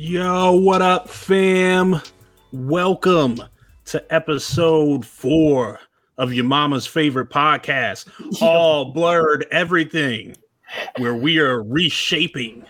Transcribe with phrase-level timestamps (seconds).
[0.00, 2.00] Yo, what up, fam?
[2.52, 3.42] Welcome
[3.86, 5.80] to episode four
[6.18, 8.06] of your mama's favorite podcast,
[8.40, 10.36] All Blurred Everything,
[10.98, 12.64] where we are reshaping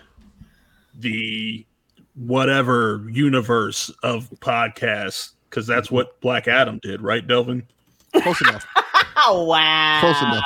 [0.95, 1.67] the
[2.15, 7.63] whatever universe of podcasts, because that's what Black Adam did, right, Delvin?
[8.23, 8.67] Close enough.
[9.27, 10.01] Oh wow!
[10.01, 10.45] Close enough.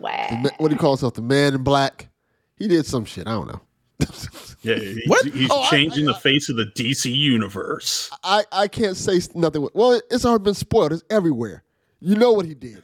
[0.00, 0.40] Wow.
[0.42, 1.12] The what do you call himself?
[1.12, 2.08] The man in black.
[2.56, 3.26] He did some shit.
[3.26, 3.60] I don't know.
[4.62, 5.26] Yeah, he's, What?
[5.26, 8.10] he's Oh, changing I- the face of the DC universe.
[8.22, 9.68] I, I can't say nothing.
[9.74, 10.92] Well, it's already been spoiled.
[10.92, 11.62] It's everywhere.
[12.00, 12.82] You know what he did.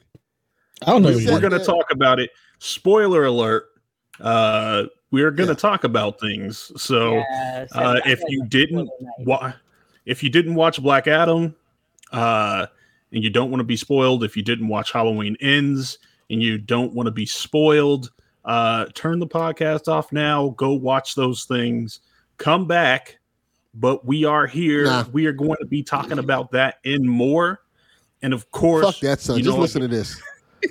[0.87, 1.09] I don't know.
[1.11, 2.31] We what said- We're going to talk about it.
[2.59, 3.67] Spoiler alert.
[4.21, 5.59] Uh, we're going to Yeah.
[5.59, 6.71] talk about things.
[6.77, 9.53] So, Yes, uh, if you didn't spoiler wa-
[10.07, 11.55] if you didn't watch Black Adam,
[12.13, 12.67] uh,
[13.13, 15.99] and you don't want to be spoiled, if you didn't watch Halloween Ends
[16.31, 18.11] and you don't want to be spoiled,
[18.49, 20.49] uh, turn the podcast off now.
[20.57, 22.01] Go watch those things.
[22.39, 23.19] Come back.
[23.75, 24.85] But we are here.
[24.85, 25.05] Nah.
[25.13, 27.61] We are going to be talking about that and more.
[28.23, 29.37] And of course, Fuck that, son.
[29.39, 30.21] you Just listen to this.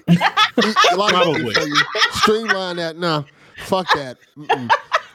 [0.09, 1.35] A lot of Probably.
[1.35, 1.75] people tell you,
[2.13, 2.97] Streamline that.
[2.97, 3.23] Nah,
[3.65, 4.17] fuck that.
[4.35, 4.69] Mm-mm.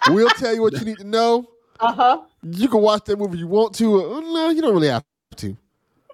[0.09, 1.51] We'll tell you what you need to know.
[1.81, 2.23] Uh-huh.
[2.43, 4.05] You can watch that movie if you want to.
[4.15, 5.05] Uh, no, you don't really have
[5.37, 5.57] to.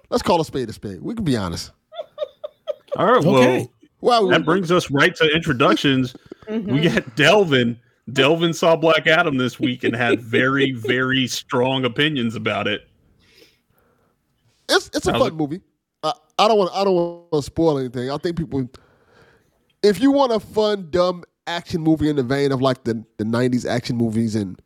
[0.09, 0.99] Let's call a spade a spade.
[1.01, 1.71] We can be honest.
[2.97, 3.17] all right.
[3.23, 3.57] Okay.
[3.59, 6.15] Well, Wow, that brings us right to introductions.
[6.49, 6.73] Mm-hmm.
[6.73, 7.79] We got Delvin.
[8.11, 12.87] Delvin saw Black Adam this week and had very, very strong opinions about it.
[14.67, 15.35] it's it's a How's fun it?
[15.35, 15.61] movie.
[16.03, 18.09] I, I don't want I don't want to spoil anything.
[18.09, 18.69] I think people,
[19.83, 23.25] if you want a fun, dumb action movie in the vein of like the the
[23.25, 24.59] '90s action movies and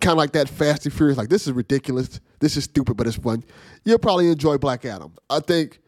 [0.00, 3.06] kind of like that Fast and Furious, like this is ridiculous, this is stupid, but
[3.06, 3.44] it's fun.
[3.84, 5.12] You'll probably enjoy Black Adam.
[5.30, 5.80] I think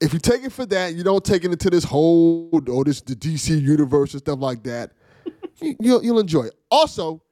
[0.00, 3.00] if you take it for that, you don't take it into this whole oh this
[3.00, 4.92] the DC universe and stuff like that.
[5.60, 6.54] you, you'll you'll enjoy it.
[6.70, 7.22] Also,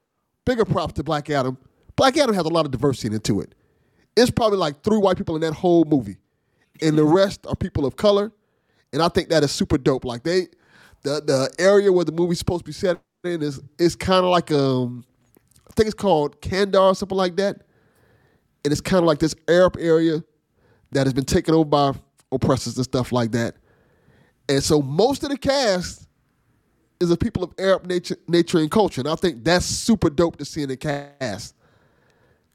[0.44, 1.58] bigger props to Black Adam.
[1.96, 3.54] Black Adam has a lot of diversity into it
[4.16, 6.16] it's probably like three white people in that whole movie,
[6.80, 8.32] and the rest are people of color.
[8.92, 10.04] And I think that is super dope.
[10.04, 10.48] Like they,
[11.02, 14.30] the the area where the movie's supposed to be set in is is kind of
[14.30, 15.04] like um,
[15.68, 17.62] I think it's called Kandar or something like that,
[18.64, 20.22] and it's kind of like this Arab area
[20.92, 21.92] that has been taken over by
[22.32, 23.56] oppressors and stuff like that.
[24.48, 26.06] And so most of the cast
[27.00, 30.36] is of people of Arab nature, nature and culture, and I think that's super dope
[30.36, 31.54] to see in the cast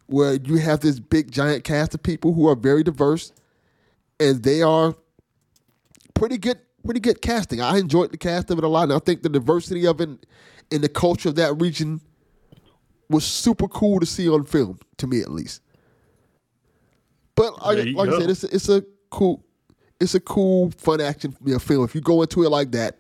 [0.08, 3.34] where you have this big giant cast of people who are very diverse
[4.20, 4.96] and they are
[6.14, 7.60] pretty good pretty good casting.
[7.60, 10.26] I enjoyed the cast of it a lot and I think the diversity of it
[10.72, 12.00] in the culture of that region
[13.10, 15.62] was super cool to see on film, to me at least.
[17.36, 19.44] But like, like I said, it's a, it's a cool
[20.00, 21.84] it's a cool fun action you know, film.
[21.86, 22.98] If you go into it like that,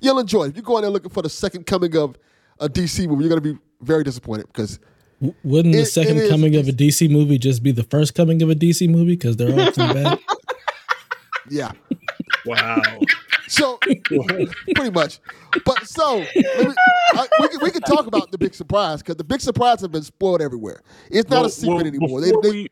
[0.00, 0.48] you'll enjoy it.
[0.50, 2.16] If you go in there looking for the second coming of
[2.58, 4.78] a DC movie, you're gonna be very disappointed because
[5.20, 8.14] W- Wouldn't It- the second is- coming of a DC movie just be the first
[8.14, 10.18] coming of a DC movie because they're all too bad?
[11.50, 11.72] yeah.
[12.44, 12.80] Wow.
[13.48, 15.20] So pretty much.
[15.64, 16.74] But so let me,
[17.14, 19.92] I, we can we can talk about the big surprise because the big surprise have
[19.92, 20.82] been spoiled everywhere.
[21.10, 22.20] It's not Well- a secret well, anymore.
[22.20, 22.68] They, they, we,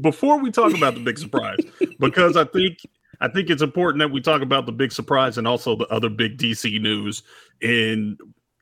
[0.00, 1.58] before we talk about the big surprise,
[1.98, 2.78] because I think
[3.20, 6.08] I think it's important that we talk about the big surprise and also the other
[6.08, 7.22] big DC news.
[7.62, 8.18] And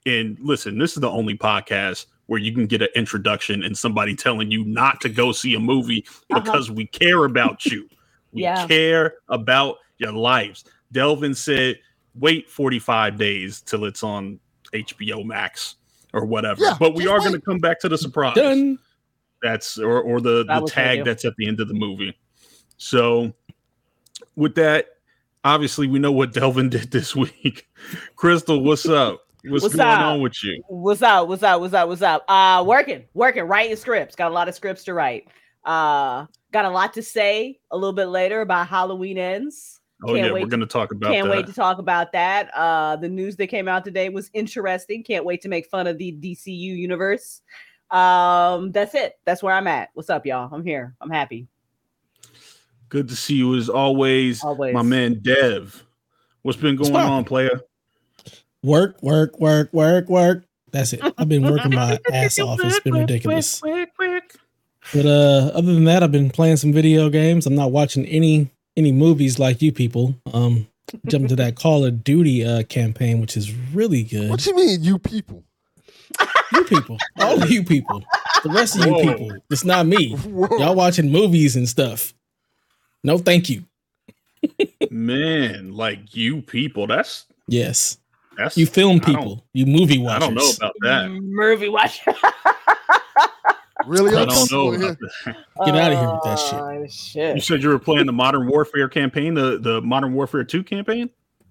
[0.06, 4.14] and listen, this is the only podcast where you can get an introduction and somebody
[4.16, 6.40] telling you not to go see a movie Uh-huh.
[6.40, 7.88] because we care about you.
[8.32, 8.66] We Yeah.
[8.66, 10.64] care about your lives.
[10.92, 11.78] Delvin said,
[12.14, 14.40] wait 45 days till it's on
[14.72, 15.76] HBO Max
[16.12, 16.62] or whatever.
[16.64, 18.34] Yeah, but we are going to come back to the surprise.
[18.34, 18.78] Done.
[19.46, 22.18] That's or or the, That the tag that's at the end of the movie.
[22.78, 23.32] So
[24.34, 24.86] with that,
[25.44, 27.68] obviously we know what Delvin did this week.
[28.16, 29.22] Crystal, what's up?
[29.44, 30.00] What's, What's going up?
[30.00, 30.60] on with you?
[30.66, 31.28] What's up?
[31.28, 31.60] What's up?
[31.60, 31.88] What's up?
[31.88, 32.24] What's up?
[32.28, 34.16] Uh working, working, writing scripts.
[34.16, 35.28] Got a lot of scripts to write.
[35.64, 39.80] Uh got a lot to say a little bit later about Halloween ends.
[40.02, 41.14] Oh Can't yeah, we're going to talk about that.
[41.14, 41.36] Can't that.
[41.36, 42.50] wait to talk about that.
[42.52, 45.04] Uh the news that came out today was interesting.
[45.04, 47.42] Can't wait to make fun of the DCU universe.
[47.90, 49.18] Um that's it.
[49.24, 49.90] That's where I'm at.
[49.94, 50.52] What's up, y'all?
[50.52, 50.94] I'm here.
[51.00, 51.46] I'm happy.
[52.88, 54.74] Good to see you as always, Always.
[54.74, 55.84] my man Dev.
[56.42, 57.60] What's been going What's on, player?
[58.62, 60.44] Work, work, work, work, work.
[60.70, 61.00] That's it.
[61.18, 62.60] I've been working my ass off.
[62.62, 63.60] It's been ridiculous.
[63.60, 67.46] But uh, other than that, I've been playing some video games.
[67.46, 70.14] I'm not watching any any movies like you people.
[70.32, 70.68] Um,
[71.06, 74.30] jumping to that Call of Duty uh campaign, which is really good.
[74.30, 75.42] what do you mean, you people?
[76.52, 78.02] You people, all of you people,
[78.44, 79.02] the rest of you Whoa.
[79.02, 79.36] people.
[79.50, 80.14] It's not me.
[80.16, 80.58] Whoa.
[80.58, 82.12] Y'all watching movies and stuff.
[83.04, 83.64] No, thank you.
[84.90, 87.98] Man, like you people, that's Yes,
[88.36, 89.44] that's you film people.
[89.52, 91.08] You movie I don't know about that.
[91.10, 92.14] Movie watcher.
[93.86, 94.72] Really I don't know.
[94.72, 94.90] in here.
[94.90, 95.36] about that.
[95.66, 97.22] Get outta here with that shit.
[97.22, 100.64] Oh, You said you were playing the Modern Warfare campaign, the the Modern Warfare Two
[100.64, 101.08] campaign.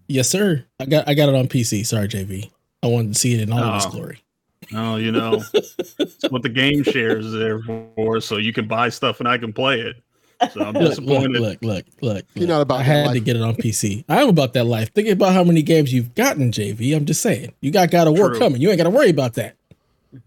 [0.08, 0.66] Yes, sir.
[0.80, 1.86] I got I got it on PC.
[1.86, 2.50] Sorry, JV.
[2.84, 3.92] I wanted to see it in all of its Oh.
[3.92, 4.22] glory.
[4.74, 7.62] Oh, you know, it's what the game shares is there
[7.96, 9.96] for, so you can buy stuff and I can play it.
[10.52, 11.42] So I'm Look, look, disappointed.
[11.42, 12.26] look, look, look.
[12.34, 14.04] You're not about I that had to get it on PC.
[14.10, 14.92] I am about that life.
[14.94, 16.96] Think about how many games you've gotten, JV.
[16.96, 17.54] I'm just saying.
[17.62, 18.40] You got God of War True.
[18.40, 18.60] coming.
[18.62, 19.56] You ain't got to worry about that.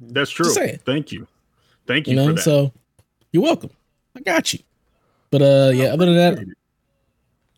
[0.01, 0.53] That's true.
[0.53, 0.83] Just.
[0.85, 1.27] Thank you.
[1.87, 2.43] Thank You you, know, for that.
[2.43, 2.73] so
[3.33, 3.71] you're welcome.
[4.17, 4.61] I got you.
[5.31, 5.87] But uh, yeah.
[5.93, 6.39] Other than that,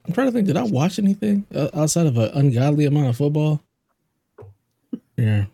[0.07, 0.47] I'm trying to think.
[0.47, 3.61] Did I watch anything uh, outside of an ungodly amount of football?
[5.17, 5.45] Yeah,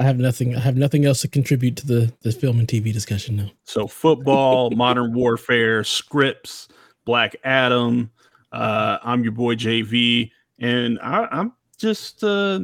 [0.00, 0.54] I have nothing.
[0.54, 3.50] I have nothing else to contribute to the the film and TV discussion now.
[3.64, 6.68] So football, modern warfare, scripts,
[7.04, 8.10] Black Adam.
[8.52, 12.60] Uh, I'm your boy JV, and I, I'm just uh,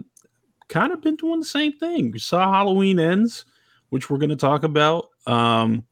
[0.68, 2.10] kind of been doing the same thing.
[2.12, 3.44] We saw Halloween ends,
[3.90, 5.08] which we're going to talk about.
[5.26, 5.84] Um,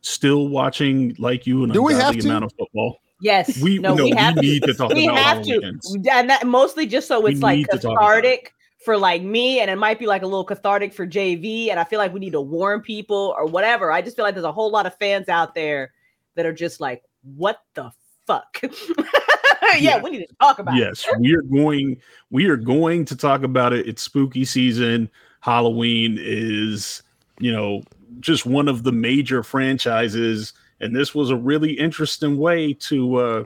[0.00, 2.28] still watching like you an Do we have ungodly to?
[2.28, 2.98] amount of football.
[3.20, 3.60] Yes.
[3.60, 4.40] We no, no, we we, have to.
[4.40, 5.98] need to talk we about have Halloween to, ends.
[6.10, 8.52] and that mostly just so We it's like need to cathartic
[8.86, 11.68] for like me, and it might be like a little cathartic for JV.
[11.70, 13.92] And I feel like we need to warn people or whatever.
[13.92, 15.92] I just feel like there's a whole lot of fans out there
[16.36, 17.02] that are just like,
[17.36, 17.90] "What the
[18.26, 20.02] fuck?" yeah, Yeah.
[20.02, 20.76] we need to talk about.
[20.76, 20.80] it.
[20.80, 21.96] yes we are going
[22.30, 25.10] we are going to talk about it it's spooky season
[25.40, 27.02] halloween is
[27.40, 27.82] you know
[28.20, 33.44] just one of the major franchises and this was a really interesting way to uh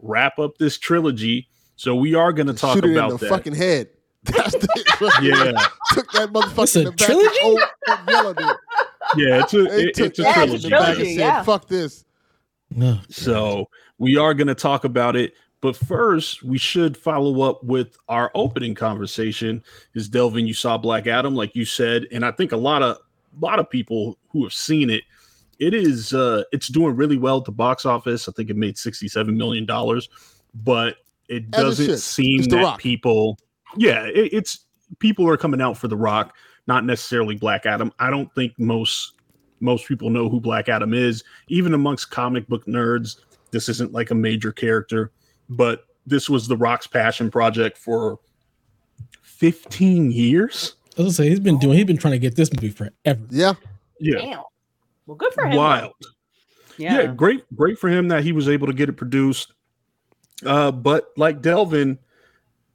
[0.00, 1.46] wrap up this trilogy
[1.76, 3.88] so we are going to talk Shoot it in the that fucking head.
[4.24, 7.06] That's the yeah took that motherfucker It's a in the back.
[7.06, 7.38] trilogy?
[7.42, 8.46] Oh, oh, yellow dude.
[9.16, 10.90] yeah it's a They it- took it's a that Yeah, in it's the a trilogy
[10.92, 11.42] back and said, yeah.
[11.42, 12.04] "Fuck this."
[12.74, 12.98] No.
[13.08, 13.68] So
[13.98, 18.30] we are going to talk about it, but first we should follow up with our
[18.34, 19.62] opening conversation.
[19.94, 20.46] Is Delvin?
[20.46, 23.58] You saw Black Adam, like you said, and I think a lot of a lot
[23.58, 25.02] of people who have seen it,
[25.58, 28.28] it is uh it's doing really well at the box office.
[28.28, 30.08] I think it made sixty seven million dollars,
[30.54, 30.96] but
[31.28, 31.98] it doesn't should.
[32.00, 32.78] seem It's The that Rock.
[32.80, 33.38] people,
[33.76, 34.66] yeah, it, it's
[34.98, 36.34] people are coming out for The Rock,
[36.66, 37.92] not necessarily Black Adam.
[37.98, 39.14] I don't think most
[39.60, 43.16] most people know who Black Adam is, even amongst comic book nerds.
[43.50, 45.12] This isn't like a major character,
[45.48, 48.18] but this was The Rock's passion project for
[49.22, 50.76] 15 years.
[50.98, 51.76] I was gonna say he's been doing.
[51.76, 52.94] He's been trying to get this movie forever.
[53.30, 53.54] Yeah,
[53.98, 54.42] Yeah, Damn.
[55.06, 55.56] Well, good for him.
[55.56, 55.92] wild.
[56.76, 57.02] Yeah.
[57.02, 57.06] Yeah.
[57.08, 59.52] great, great for him that he was able to get it produced.
[60.44, 61.98] Uh, but like Delvin,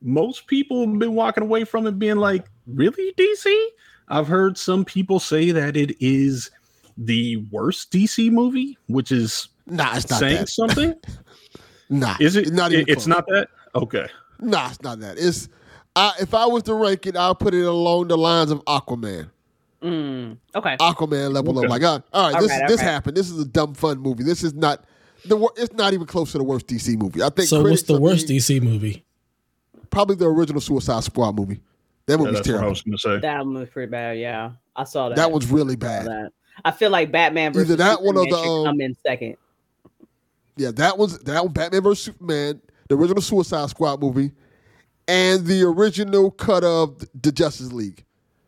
[0.06, 3.66] most people have been walking away from it being like, really, DC?
[4.08, 6.52] I've heard some people say that it is
[6.98, 10.50] the worst DC movie, which is nah, it's not saying that.
[10.50, 10.94] something.
[11.88, 12.52] Nah, Is it?
[12.52, 12.86] Not even.
[12.88, 13.48] it's not that.
[13.76, 14.08] Okay.
[14.40, 15.18] Nah, it's not that.
[15.20, 15.50] It's.
[15.96, 19.30] I, if I was to rank it, I'll put it along the lines of Aquaman.
[19.84, 20.78] Mm, okay.
[20.78, 21.66] Aquaman level Okay.
[21.66, 22.86] of like, uh, all right, All this right, this right.
[22.90, 23.16] happened.
[23.16, 24.24] This is a dumb fun movie.
[24.24, 24.84] This is not
[25.26, 25.38] the.
[25.58, 27.22] It's not even close to the worst DC movie.
[27.22, 27.48] I think.
[27.50, 29.06] So what's the worst being- DC movie?
[29.96, 31.62] Probably the original Suicide Squad movie.
[32.06, 32.70] That Yeah, movie's that's what I terrible.
[32.72, 33.20] was going to say.
[33.22, 34.20] That one was pretty bad.
[34.20, 35.16] Yeah, I saw that.
[35.16, 36.06] That was really bad.
[36.06, 36.32] that.
[36.66, 39.38] I feel like Batman versus Either that one or the, should um, come in second.
[40.58, 41.54] Yeah, that was that one.
[41.54, 44.34] Batman vs Superman, the original Suicide Squad movie,
[45.08, 48.04] and the original cut of the Justice League.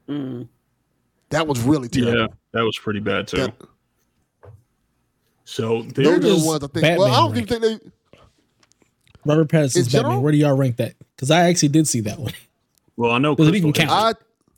[0.09, 0.49] Mm.
[1.29, 2.19] That was really terrible.
[2.19, 3.37] Yeah, that was pretty bad too.
[3.37, 3.55] That-
[5.45, 6.73] so Those there's are the does ones I think.
[6.83, 7.51] Batman well, I don't rank?
[7.51, 7.89] even think they.
[9.27, 10.01] Robert Pattinson's In Batman.
[10.03, 10.22] general?
[10.22, 10.93] Where do y'all rank that?
[11.15, 12.34] Because I actually did see that one.
[12.96, 14.17] well, I know Does it Crystal even count?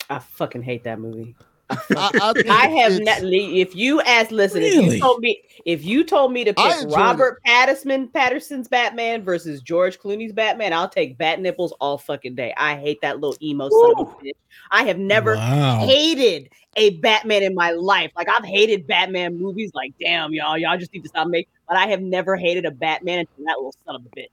[0.10, 1.36] I I fucking hate that movie.
[1.70, 3.32] I, I, I have it's- not.
[3.32, 6.82] If you ask, listen, if you told me, if you told me to I pick
[6.84, 12.34] enjoyed Robert Patterson Patterson's Batman versus George Clooney's Batman, I'll take bat nipples all fucking
[12.34, 12.56] day.
[12.58, 14.32] I hate that little emo son of a bitch.
[14.72, 15.86] I have never Wow.
[15.86, 18.12] hated a Batman in my life.
[18.16, 19.70] Like I've hated Batman movies.
[19.76, 21.52] Like damn, y'all, y'all just need to stop making.
[21.68, 24.30] But I have never hated a Batman until that little son of a bitch.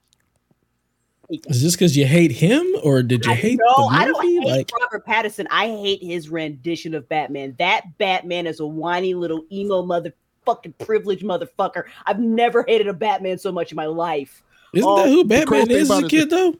[1.29, 1.51] Hate that.
[1.51, 4.47] Is this because you hate him, or did you I- hate no, I don't movie?
[4.47, 5.45] hate Like, Robert Pattinson.
[5.51, 7.55] I hate his rendition of Batman.
[7.59, 11.83] That Batman is a whiny little emo motherfucking privileged motherfucker.
[12.05, 14.41] I've never hated a Batman so much in my life.
[14.73, 16.55] isn't Oh, that um, who Batman is as a kid, though?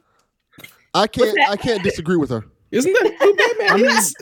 [0.93, 1.37] I can't.
[1.49, 2.45] I can't disagree with her.
[2.71, 4.15] Isn't that who Batman I mean, is?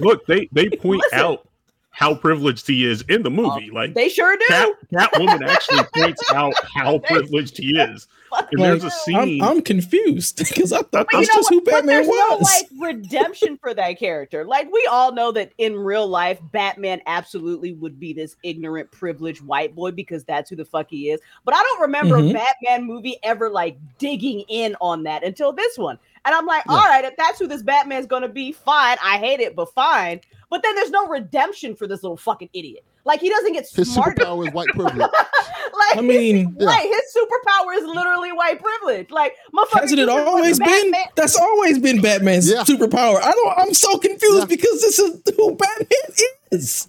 [0.00, 1.18] look, they they point Listen.
[1.18, 1.48] out
[1.90, 3.70] how privileged he is in the um, movie.
[3.70, 4.44] like They sure do.
[4.48, 8.06] Cat Catwoman actually points out how privileged he is.
[8.52, 9.42] And there's a Like, scene.
[9.42, 12.08] I'm, I'm confused because I thought that's you know just who Batman But Batman there's
[12.08, 14.44] no like redemption for that character.
[14.44, 19.42] Like we all know that in real life, Batman absolutely would be this ignorant, privileged
[19.42, 21.20] white boy because that's who the fuck he is.
[21.44, 22.30] But I don't remember Mhm.
[22.30, 25.98] a Batman movie ever like digging in on that until this one.
[26.24, 26.74] And I'm like, Yeah.
[26.76, 28.96] all right, if that's who this Batman's gonna be, fine.
[29.02, 30.20] I hate it, but fine.
[30.50, 32.84] But then there's no redemption for this little fucking idiot.
[33.04, 34.14] Like he doesn't get His smarter.
[34.24, 34.96] superpower is white privilege.
[34.98, 36.66] like I mean, Yeah.
[36.66, 39.10] right, his superpower is literally white privilege.
[39.10, 40.68] Like motherfucker, hasn't it always been?
[40.92, 42.62] Batman- That's always been Batman's Yeah.
[42.62, 43.20] superpower.
[43.22, 43.58] I don't.
[43.58, 44.44] I'm so confused Yeah.
[44.56, 46.22] because this is who Batman is.
[46.52, 46.88] yes.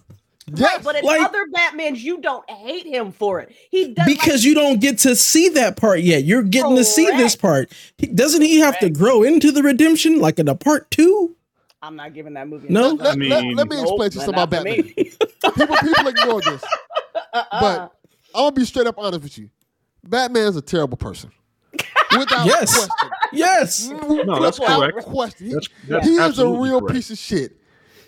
[0.52, 3.56] Right, but in Like- other Batmans, you don't hate him for it.
[3.72, 6.26] He does Because you don't get to see that part yet.
[6.26, 7.72] You're getting to see this part.
[7.98, 11.36] He, doesn't he have to grow into the redemption like in a part two?
[11.84, 12.70] I'm not giving that movie.
[12.70, 12.92] No?
[12.92, 14.84] let, let- mean- let me Nope, explain to you not something about for Batman.
[14.84, 16.64] people, people ignore this,
[17.34, 17.44] Uh-uh.
[17.62, 17.80] but
[18.34, 19.50] I'm gonna be straight up honest with you.
[20.04, 21.30] Batman's a terrible person.
[22.18, 22.74] Without Yes.
[22.88, 23.10] question.
[23.34, 23.90] yes.
[23.90, 25.08] No, that's Without correct.
[25.08, 25.48] question.
[25.48, 26.96] He, That's- that's he is a real correct.
[26.96, 27.58] piece of shit.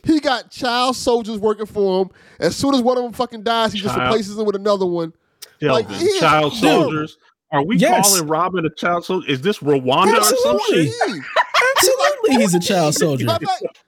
[0.03, 2.12] He got child soldiers working for him.
[2.39, 5.12] As soon as one of them fucking dies, he just replaces them with another one.
[5.62, 6.84] Like, he child horrible.
[6.84, 7.17] soldiers.
[7.51, 8.12] Are we Yes.
[8.13, 9.29] calling Robin a child soldier?
[9.32, 10.86] Is this Rwanda or some Absolutely.
[10.91, 11.10] shit?
[11.15, 11.22] He-
[11.88, 13.25] Absolutely, he's a child soldier.
[13.25, 13.80] Matter of fact,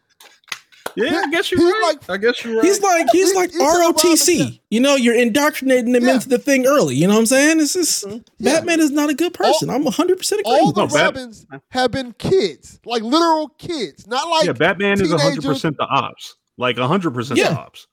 [0.95, 1.93] Yeah, I guess you're right.
[1.95, 2.65] like- I guess you're right.
[2.65, 4.59] He's like he's like he's ROTC.
[4.71, 6.15] You know, you're indoctrinating them Yeah.
[6.15, 6.95] into the thing early.
[6.95, 7.59] You know what I'm saying?
[7.59, 8.17] It's just mm-hmm.
[8.39, 8.53] Yeah.
[8.55, 9.69] Batman is not a good person.
[9.69, 10.51] I'm 100 percent agree.
[10.53, 14.93] all the No, Bat- Robins have been kids, like literal kids, not like yeah, Batman
[14.93, 15.23] is teenagers.
[15.23, 17.87] 100 percent the ops, like 100 percent the ops.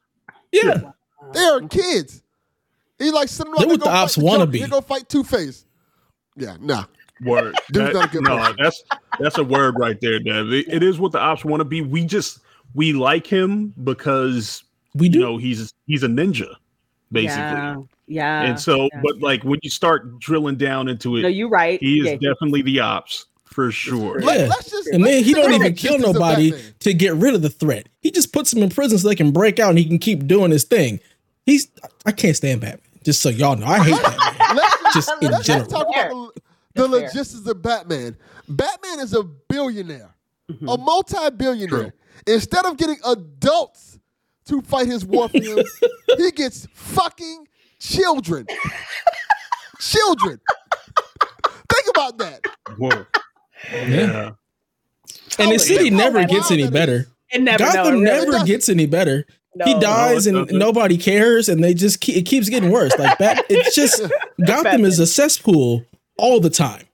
[0.52, 0.80] yeah.
[1.32, 2.23] They are kids.
[2.99, 4.61] He like sitting They're like what the ops wanna be.
[4.61, 5.64] They go fight Two Face.
[6.37, 6.84] Yeah, nah.
[7.23, 7.54] Word.
[7.73, 8.56] Dude's That- not a good no, person.
[8.61, 8.83] that's
[9.21, 10.52] that's a word right there, Dev.
[10.52, 11.80] It- it is what the ops want to be.
[11.80, 12.40] We just
[12.75, 16.49] we like him because We you know he's he's a ninja,
[17.12, 17.42] basically.
[17.42, 18.42] Yeah, yeah.
[18.42, 19.00] and so, yeah.
[19.02, 21.78] but like when you start drilling down into it, no, you're right.
[21.80, 24.18] he is Yeah, definitely the ops for sure.
[24.21, 24.26] Yeah.
[24.26, 27.50] Let, us just and then he don't even kill nobody to get rid of the
[27.50, 27.88] threat.
[28.00, 30.26] He just puts them in prison so they can break out and he can keep
[30.26, 30.99] doing his thing.
[31.47, 31.68] He's
[32.04, 32.80] I can't stand Batman.
[33.04, 34.56] Just so y'all know, I hate Batman.
[34.56, 35.68] Let's Just in let's, general.
[35.68, 36.40] let's talk about the,
[36.75, 37.00] the That's fair.
[37.09, 38.16] logistics of Batman.
[38.49, 40.14] Batman is a billionaire,
[40.50, 40.69] Mm-hmm.
[40.69, 41.69] a multi-billionaire.
[41.69, 41.93] True.
[42.26, 43.99] Instead of getting adults
[44.47, 45.59] to fight his war for him,
[46.19, 47.49] he gets fucking
[47.81, 48.47] children.
[49.81, 50.40] children.
[51.73, 52.40] Think about that.
[52.76, 53.07] Whoa.
[53.73, 54.31] Yeah.
[55.38, 57.07] And the city never gets any better.
[57.31, 59.26] It never, Gotham no, it really never gets any better.
[59.64, 60.59] He dies No, and doesn't.
[60.59, 62.93] nobody cares, and they just keep, it keeps getting worse.
[62.99, 64.02] Like that, it's just
[64.47, 65.85] Gotham is a cesspool
[66.16, 66.85] all the time.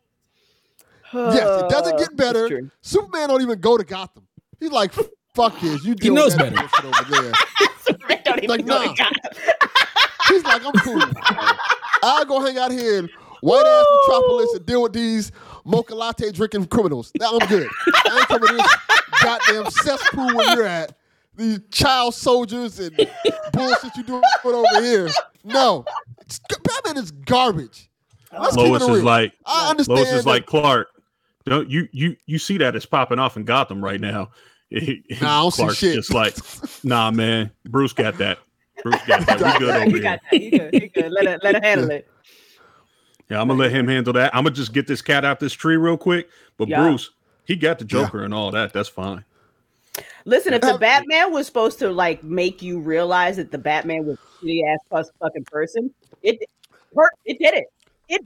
[1.13, 2.71] Yes, it doesn't get better.
[2.83, 4.27] Superman don't even go to Gotham.
[4.61, 4.93] He's like,
[5.35, 5.85] fuck this.
[5.85, 6.69] You deal knows with that better.
[6.83, 7.33] bullshit over there.
[8.25, 8.95] Don't even Like, go to.
[8.95, 9.15] Gotham.
[10.29, 11.03] He's like, I'm cool.
[12.03, 13.09] I'll go hang out here in
[13.41, 15.33] white ass metropolis and deal with these
[15.65, 17.11] mocha latte drinking criminals.
[17.19, 17.69] Now I'm good.
[18.07, 18.77] I ain't coming to this
[19.23, 20.97] goddamn cesspool where you're at.
[21.37, 22.95] These child soldiers and
[23.53, 25.09] bullshit you doing over here.
[25.43, 25.85] No.
[26.21, 27.90] It's, Batman is garbage.
[28.33, 29.05] Let's keep Lois it is real.
[29.05, 29.99] like I understand.
[29.99, 30.89] Lois is that- like Clark.
[31.47, 34.31] Don't you you you see that it's popping off in Gotham right now?
[34.71, 35.95] Nah, I don't see Clark's shit.
[35.97, 36.37] just like,
[36.85, 37.51] nah, man.
[37.65, 38.39] Bruce got that.
[38.85, 39.39] Bruce got that.
[39.41, 40.03] We good over You here.
[40.03, 40.41] got that.
[40.41, 40.75] You good.
[40.75, 41.11] You good.
[41.11, 42.07] Let it let it handle it.
[43.29, 44.33] Yeah, I'm gonna let him handle that.
[44.35, 46.29] I'm gonna just get this cat out this tree real quick.
[46.57, 46.83] But Yeah.
[46.83, 47.11] Bruce,
[47.47, 48.73] he got the Joker and all that.
[48.73, 49.25] That's fine.
[50.25, 54.19] Listen, if the Batman was supposed to like make you realize that the Batman was
[54.19, 56.39] a shitty ass plus fucking person, it
[56.95, 57.11] hurt.
[57.25, 57.65] It did it.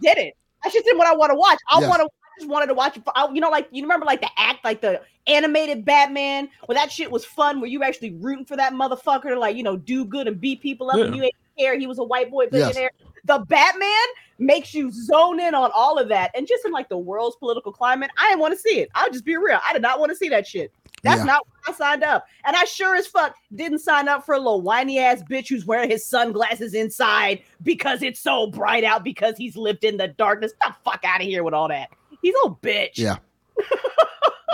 [0.05, 0.35] It did it.
[0.63, 1.59] That's just what I want to watch.
[1.71, 1.89] I Yes.
[1.89, 2.07] want to.
[2.07, 2.99] I just wanted to watch.
[3.15, 6.91] I, you know, like you remember like the act, like the animated Batman, where that
[6.91, 9.77] shit was fun, where you were actually rooting for that motherfucker to like you know
[9.77, 11.79] do good and beat people up, and you ain't care.
[11.79, 12.77] He was a white boy Yes.
[13.27, 13.41] Billionaire.
[13.41, 14.07] The Batman
[14.39, 17.73] makes you zone in on all of that, and just in like the world's political
[17.73, 18.91] climate, I didn't want to see it.
[18.95, 19.59] I'll just be real.
[19.65, 20.73] I did not want to see that shit.
[21.03, 21.25] That's Yeah.
[21.25, 22.27] not why I signed up.
[22.45, 25.67] And I sure as fuck didn't sign up for a little whiny ass bitch who's
[25.67, 30.53] wearing his sunglasses inside because it's so bright out because he's lived in the darkness.
[30.65, 31.91] Get the fuck out of here with all that.
[32.23, 32.93] He's a bitch.
[32.97, 33.17] Yeah.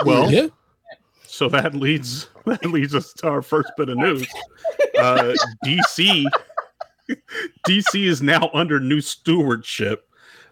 [0.03, 0.47] Well, Yeah,
[1.27, 4.27] so that leads that leads us to our first bit of news.
[4.99, 6.25] Uh, DC
[7.67, 10.07] DC is now under new stewardship.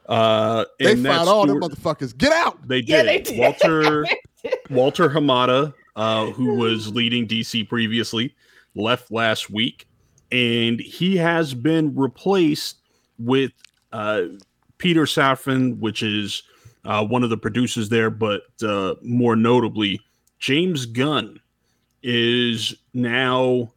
[0.07, 2.17] Uh, They and that fired all them motherfuckers.
[2.17, 2.67] Get out.
[2.67, 2.89] They did.
[2.89, 3.37] Yeah, they did.
[3.37, 4.05] Walter
[4.69, 8.35] Walter Hamada, uh, who was leading DC previously,
[8.75, 9.87] left last week,
[10.31, 12.77] and he has been replaced
[13.19, 13.51] with
[13.91, 14.23] uh,
[14.79, 16.41] Peter Safran, which is
[16.85, 19.99] uh, one of the producers there, but uh, more notably,
[20.39, 21.39] James Gunn
[22.01, 23.73] is now,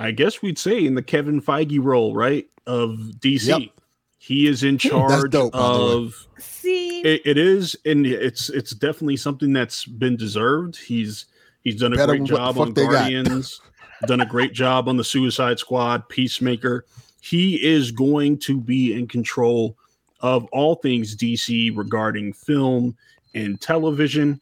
[0.00, 3.46] I guess we'd say, in the Kevin Feige role, right, of DC.
[3.46, 3.68] Yep.
[4.16, 5.92] He is in charge dope, by the way.
[5.92, 10.76] of See, it, it is, and it's it's definitely something that's been deserved.
[10.76, 11.26] He's
[11.62, 12.72] he's done a Better great than what the job on.
[12.72, 13.60] Guardians,
[14.06, 16.86] done a great job on the Suicide Squad, Peacemaker.
[17.20, 19.76] He is going to be in control
[20.20, 22.96] of all things DC regarding film
[23.34, 24.40] and television,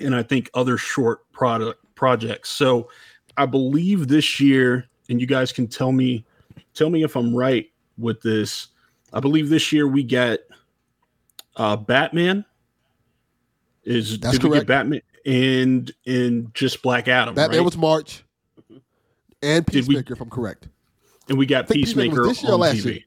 [0.00, 2.50] and I think other short product projects.
[2.50, 2.88] So
[3.38, 6.24] I believe this year, and you guys can tell me
[6.74, 8.68] tell me if I'm right with this.
[9.12, 10.40] I believe this year we get
[11.56, 12.44] uh Batman.
[13.84, 14.68] Is That's did we get correct.
[14.68, 17.34] Batman and and just Black Adam?
[17.34, 17.64] Batman right?
[17.64, 18.22] was March,
[19.42, 20.68] and Did we- Peacemaker, if I'm correct.
[21.28, 22.84] and we got Peacemaker Peacemaker was this year on last TV.
[22.86, 22.98] year?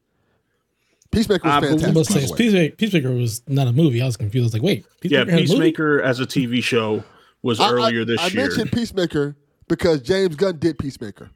[1.12, 1.96] Peacemaker was I fantastic.
[1.96, 2.38] was by saying, the way.
[2.38, 4.02] Peacemaker, Peacemaker was not a movie.
[4.02, 4.46] I was confused.
[4.46, 5.44] I was like, wait, Yeah, Peacemaker had a movie?
[5.48, 7.04] Peacemaker as a TV show
[7.42, 8.44] was I- I- earlier this I year.
[8.44, 9.36] I mentioned Peacemaker
[9.72, 11.30] because James Gunn did Peacemaker.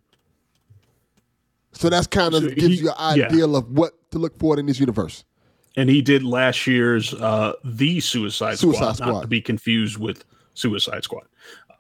[1.72, 3.26] So that's kind of So gives he- you an yeah.
[3.28, 5.24] idea of what to look for in this universe.
[5.78, 10.24] and he did last year's uh the Suicide, Suicide Squad, not to be confused with
[10.54, 11.24] Suicide Squad.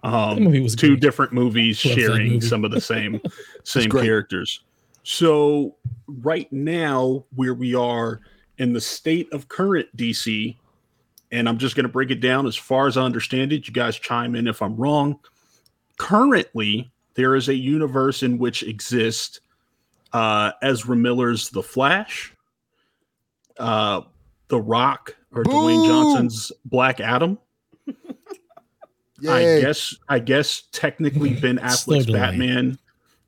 [0.03, 1.01] Um, movie was two great.
[1.01, 2.47] different movies Love sharing movie.
[2.47, 3.21] some of the same
[3.63, 4.61] same characters.
[5.03, 5.75] So
[6.07, 8.21] right now, where we are
[8.57, 10.55] in the state of current DC,
[11.31, 13.67] and I'm just going to break it down as far as I understand it.
[13.67, 15.19] You guys chime in if I'm wrong.
[15.97, 19.39] Currently, there is a universe in which exists
[20.13, 22.33] uh, Ezra Miller's The Flash,
[23.57, 24.01] uh,
[24.49, 27.37] The Rock, or Dwayne Johnson's Black Adam.
[29.27, 32.13] I guess I guess technically Ben Affleck's Dwayne.
[32.13, 32.79] Batman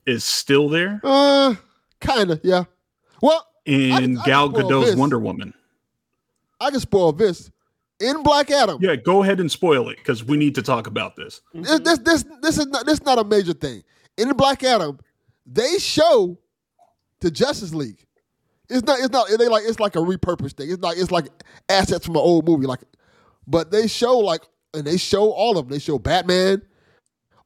[0.05, 1.55] is still there, Uh,
[2.01, 2.65] kind of, yeah.
[3.21, 4.95] Well, and I Gal Gadot's this.
[4.95, 5.53] Wonder Woman.
[6.59, 7.49] I can spoil this.
[7.99, 11.15] In Black Adam, Yeah, go ahead and spoil it because we need to talk about
[11.15, 11.41] this.
[11.53, 13.83] this, this this this is not this is not a major thing.
[14.17, 14.99] In Black Adam,
[15.45, 16.37] they show
[17.21, 18.05] the Justice League.
[18.69, 20.69] It's not it's not they like it's like a repurposed thing.
[20.69, 21.25] It's like it's like
[21.69, 22.67] assets from an old movie.
[22.67, 22.81] Like,
[23.47, 24.41] but they show like
[24.73, 25.73] and they show all of them.
[25.73, 26.61] They show Batman,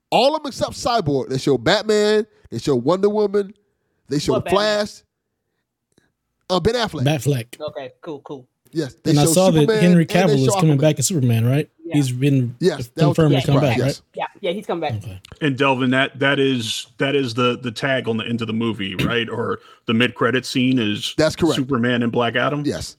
[0.09, 1.29] all of them except Cyborg.
[1.29, 2.27] They show Batman.
[2.49, 3.53] They show Wonder Woman.
[4.09, 4.85] They show What Batman?
[4.85, 5.03] Flash.
[6.49, 7.05] Uh, Ben Affleck.
[7.05, 7.61] Batfleck.
[7.61, 8.47] Okay, cool, cool.
[8.71, 10.81] Yes, they And I show saw that Henry Cavill is coming Aquaman.
[10.81, 11.69] back as Superman, right?
[11.85, 11.95] Yeah.
[11.95, 13.85] He's been Yes, that was- confirmed yeah, to come back, yes.
[13.85, 14.01] right?
[14.15, 15.03] Yeah, yeah, he's coming back.
[15.03, 15.19] Okay.
[15.41, 18.53] And Delvin, that that is that is the the tag on the end of the
[18.53, 19.29] movie, right?
[19.29, 21.55] Or the mid credit scene is That's correct.
[21.55, 22.63] Superman and Black Adam.
[22.65, 22.97] Yes.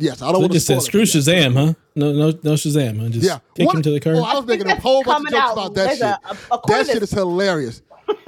[0.00, 1.74] Yes, I don't So it want to just said screw Shazam, huh?
[1.96, 3.00] No, no, no Shazam.
[3.00, 3.08] Huh?
[3.08, 3.38] Just Yeah.
[3.56, 4.16] kick What- him to the curb.
[4.18, 6.06] Oh, I was making a whole bunch of jokes out, about that there's shit.
[6.50, 7.82] a- a- that shit is hilarious.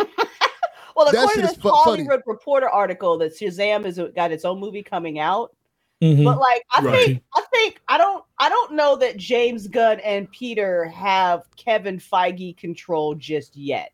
[0.97, 1.83] Well, according shit to this fu- funny.
[2.05, 5.55] Hollywood Reporter article, that Shazam has got its own movie coming out.
[6.01, 6.25] Mhm.
[6.25, 7.05] But like, I Right.
[7.07, 11.99] think, I think, I don't, I don't know that James Gunn and Peter have Kevin
[11.99, 13.93] Feige control just yet.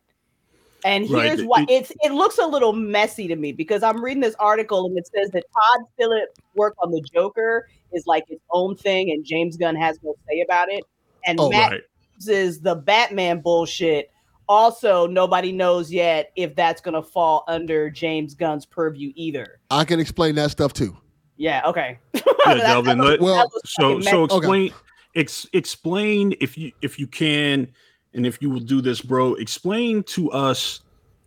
[0.85, 1.25] And Right.
[1.25, 4.35] here's why It- it's it looks a little messy to me because I'm reading this
[4.39, 8.75] article and it says that Todd Phillips' work on the Joker is like its own
[8.77, 10.83] thing, and James Gunn has no say about it.
[11.25, 11.81] And Oh, Matt Right.
[12.25, 14.09] Is the Batman bullshit.
[14.49, 19.59] Also, nobody knows yet if that's going to fall under James Gunn's purview either.
[19.69, 20.95] I can explain that stuff too.
[21.37, 21.61] Yeah.
[21.65, 21.99] Okay.
[22.45, 22.97] Yeah, Delvin.
[22.99, 24.35] let- was- Well, so so messy.
[24.37, 24.73] explain
[25.15, 27.67] ex, explain if you if you can
[28.13, 30.79] and if you will do this bro explain to us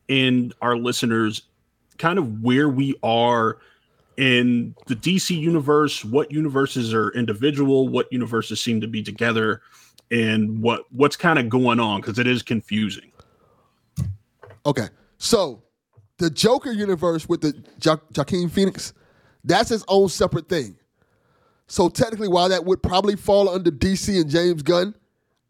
[0.09, 1.43] and our listeners
[1.99, 3.59] kind of where we are
[4.17, 9.61] in the DC universe what universes are individual what universes seem to be together
[10.11, 13.13] and what what's kind of going on because it is confusing
[14.67, 14.89] Okay.
[15.19, 15.63] So
[16.19, 18.93] the Joker universe with the jo- Joaquin Phoenix,
[19.45, 20.77] that's its own separate thing.
[21.67, 24.95] So technically, while that would probably fall under DC and James Gunn,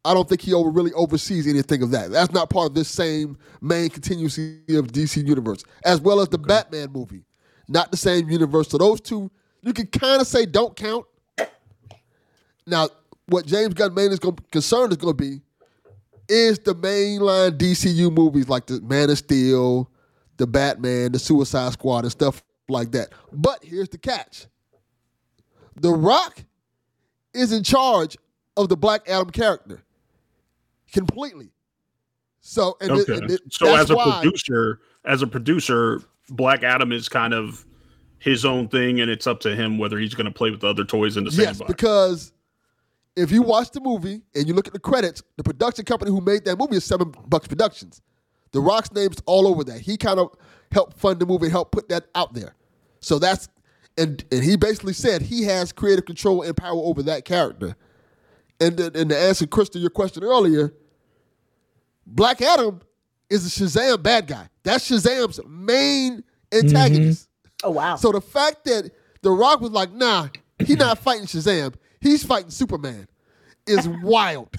[0.05, 2.11] I don't think he over, really oversees anything of that.
[2.11, 6.39] That's not part of this same main continuity of DC universe, as well as the
[6.39, 7.25] Batman movie.
[7.69, 8.69] Not the same universe.
[8.69, 9.31] So those two,
[9.63, 11.07] you can kind of say don't count.
[12.67, 12.89] Now,
[13.27, 15.41] what James Gunn main is going concerned is going to be
[16.29, 19.91] is the mainline DCU movies like the Man of Steel,
[20.37, 23.11] the Batman, the Suicide Squad, and stuff like that.
[23.33, 24.47] But here's the catch:
[25.77, 26.45] The Rock
[27.35, 28.17] is in charge
[28.57, 29.83] of the Black Adam character
[30.93, 31.51] completely.
[32.41, 36.63] So, and it- okay and it- so as a why- producer as a producer black
[36.63, 37.67] adam is kind of
[38.19, 40.67] his own thing and it's up to him whether he's going to play with the
[40.69, 42.33] other toys in the Yes, sandbox because
[43.17, 46.21] if you watch the movie and you look at the credits, the production company who
[46.21, 48.01] made that movie is Seven Bucks Productions.
[48.53, 49.81] The Rock's name's all over that.
[49.81, 50.35] He kind of
[50.73, 52.55] helped fund the movie, helped put that out there.
[53.01, 53.49] So that's
[53.99, 57.77] and and he basically said he has creative control and power over that character.
[58.61, 60.73] And then- and to answer Chris to your question earlier,
[62.07, 62.81] Black Adam
[63.29, 64.49] is a Shazam bad guy.
[64.63, 67.29] That's Shazam's main antagonist.
[67.29, 67.69] Mm-hmm.
[67.69, 67.97] Oh wow.
[67.97, 68.91] So the fact that
[69.23, 73.07] The Rock was like, nah, he's not fighting Shazam, he's fighting Superman
[73.67, 74.55] is wild.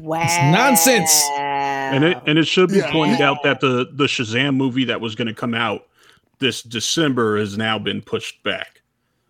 [0.00, 0.24] wow.
[0.52, 1.24] nonsense.
[1.36, 2.90] and it and it should be Yeah.
[2.92, 5.86] pointed out that the the Shazam movie that was going to come out
[6.44, 8.82] this December has now been pushed back.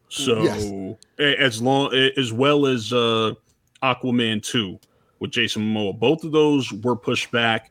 [0.08, 0.96] So Yes.
[1.38, 3.34] as long as well as uh
[3.82, 4.78] Aquaman 2
[5.20, 7.70] with Jason Momoa both of those were pushed back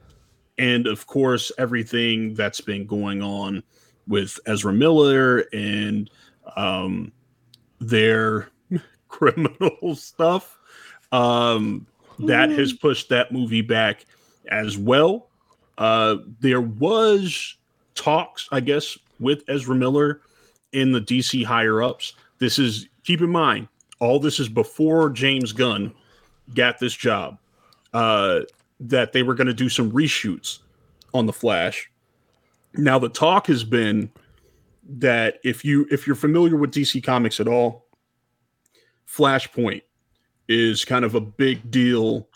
[0.57, 3.63] and of course everything that's been going on
[4.07, 6.09] with Ezra Miller and
[6.55, 7.11] um,
[7.79, 8.49] their
[9.07, 10.57] criminal stuff.
[11.11, 11.85] Um,
[12.19, 14.05] that has pushed that movie back
[14.49, 15.29] as well.
[15.77, 17.55] Uh, there was
[17.95, 20.21] talks, I guess, with Ezra Miller
[20.71, 22.13] in the DC higher ups.
[22.39, 23.67] This is keep in mind,
[23.99, 25.93] all this is before James Gunn
[26.53, 27.37] got this job.
[27.93, 28.41] Uh,
[28.79, 30.59] that they were going to do some reshoots
[31.13, 31.89] on the Flash.
[32.73, 34.11] Now the talk has been
[34.83, 37.85] that if you if you're familiar with DC Comics at all,
[39.07, 39.83] Flashpoint
[40.49, 42.27] is kind of a big deal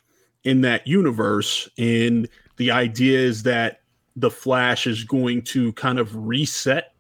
[0.44, 3.82] in that universe and the idea is that
[4.18, 6.94] the Flash is going to kind of reset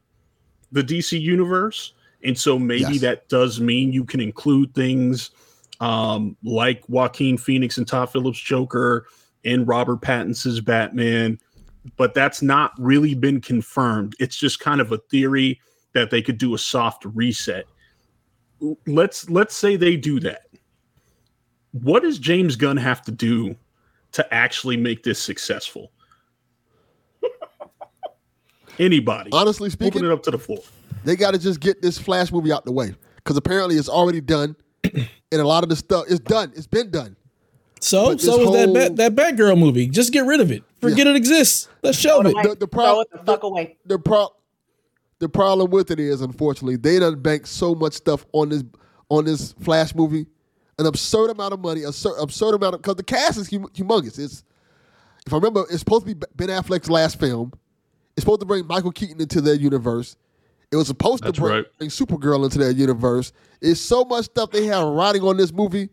[0.71, 1.93] the DC universe.
[2.23, 3.01] And so maybe Yes.
[3.01, 5.31] that does mean you can include things
[5.79, 9.07] um, like Joaquin Phoenix and Todd Phillips' Joker
[9.45, 11.39] and Robert Pattinson's Batman,
[11.97, 14.15] but that's not really been confirmed.
[14.19, 15.59] It's just kind of a theory
[15.93, 17.65] that they could do a soft reset.
[18.87, 20.47] Let's let's say they do that.
[21.71, 23.55] What does James Gunn have to do
[24.13, 25.91] to actually make this successful?
[28.79, 29.29] Anybody?
[29.31, 30.59] Honestly Open speaking, it up to the floor.
[31.03, 34.21] they got to just get this Flash movie out the way because apparently it's already
[34.21, 36.51] done, and a lot of the stuff is done.
[36.55, 37.15] It's been done.
[37.79, 39.87] So But so this is that whole- Bat, that Batgirl movie.
[39.87, 40.63] Just get rid of it.
[40.81, 41.67] Forget it exists.
[41.83, 42.35] Let's shelve it.
[42.41, 43.77] The- the Throw prob- the fuck away.
[43.85, 44.29] The pro-
[45.19, 48.63] the problem with it is, unfortunately, they done banked so much stuff on this
[49.09, 50.25] on this Flash movie,
[50.77, 53.69] an absurd amount of money, a absurd, absurd amount of because the cast is hum-
[53.73, 54.19] humongous.
[54.19, 54.43] It's
[55.25, 57.51] if I remember, it's supposed to be Ben Affleck's last film.
[58.17, 60.17] It's supposed to bring Michael Keaton into their universe.
[60.71, 61.65] It was supposed That's to bring, right.
[61.77, 63.31] bring Supergirl into their universe.
[63.61, 65.89] It's so much stuff they have riding on this movie.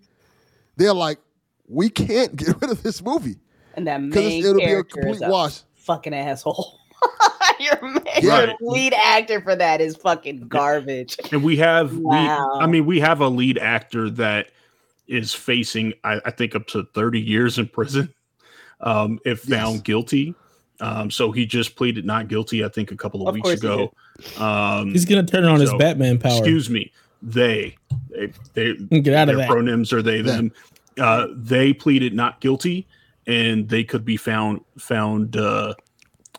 [0.77, 1.19] They're like,
[1.69, 3.37] we can't get rid of this movie
[3.75, 5.61] And that because main it'll be a character is complete a wash.
[5.77, 6.79] fucking asshole.
[7.61, 8.55] your, main, Yeah.
[8.63, 11.17] lead actor for that is fucking garbage.
[11.31, 12.57] And we have, Wow.
[12.59, 14.49] we, I mean, we have a lead actor that
[15.09, 18.13] is facing, I, I think, up to 30 years in prison
[18.81, 19.83] um, if found Yes.
[19.83, 20.35] guilty.
[20.81, 23.61] Um, so he just pleaded not guilty, I think, a couple of, Of weeks course
[23.61, 23.93] he ago.
[24.45, 26.33] Um, He's gonna turn on his Batman power.
[26.39, 27.77] excuse me, they,
[28.11, 29.49] they, they Get out of their that.
[29.51, 30.51] pronouns are they Them.
[30.97, 31.05] them.
[31.05, 32.87] Uh, they pleaded not guilty,
[33.27, 35.75] and they could be found found uh,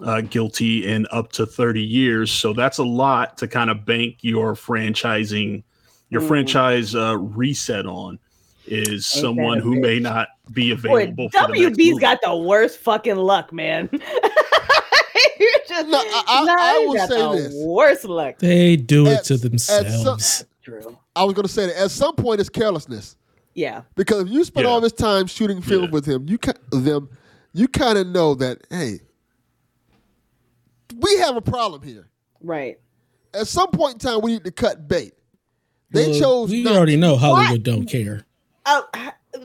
[0.02, 2.32] uh, guilty in up to thirty years.
[2.32, 5.64] So that's a lot to kind of bank your franchising,
[6.10, 6.28] your Mhm.
[6.28, 8.20] franchise uh, reset on.
[8.68, 11.30] Is Ain't someone that a who may not be Boy, available.
[11.30, 13.90] for the next got the worst fucking luck, man.
[15.40, 17.54] You're just, No, I- I- nah, I you will got say the this.
[17.66, 18.40] Worst luck.
[18.40, 20.46] They do it At- to at some- themselves.
[20.64, 20.98] True.
[21.16, 23.16] I was going to say that at some point it's carelessness.
[23.54, 23.84] Yeah.
[23.96, 24.72] Because if you spend Yeah.
[24.72, 25.90] all this time shooting film Yeah.
[25.92, 27.08] with him, you ki- them,
[27.54, 29.00] you kind of know that hey,
[30.98, 32.08] we have a problem here.
[32.42, 32.80] Right.
[33.34, 35.14] At some point in time, we need to cut bait.
[35.92, 36.50] They Well, chose.
[36.52, 36.98] We not already to.
[36.98, 38.26] know Hollywood don't care.
[38.66, 38.88] Oh,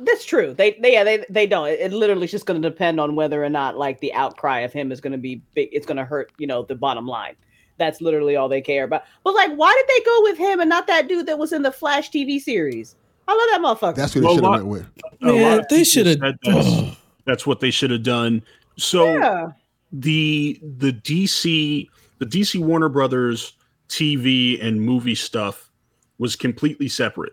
[0.01, 0.55] that's true.
[0.55, 1.69] They, they, yeah, they, they don't.
[1.69, 4.61] It, it literally is just going to depend on whether or not like the outcry
[4.61, 5.69] of him is going to be big.
[5.73, 7.35] It's going to hurt, you know, the bottom line.
[7.77, 9.05] That's literally all they care about.
[9.25, 11.63] But like, why did they go with him and not that dude that was in
[11.63, 12.95] the Flash TV series?
[13.29, 13.97] I love that motherfucker.
[13.97, 14.87] That's who they should have went with.
[15.23, 16.21] A lot Man, of they should have.
[16.21, 18.43] That's, that's what they should have done.
[18.77, 19.13] So.
[19.19, 19.53] yeah.
[19.93, 23.55] the the DC the DC Warner Brothers
[23.89, 25.71] TV and movie stuff
[26.19, 27.33] was completely separate.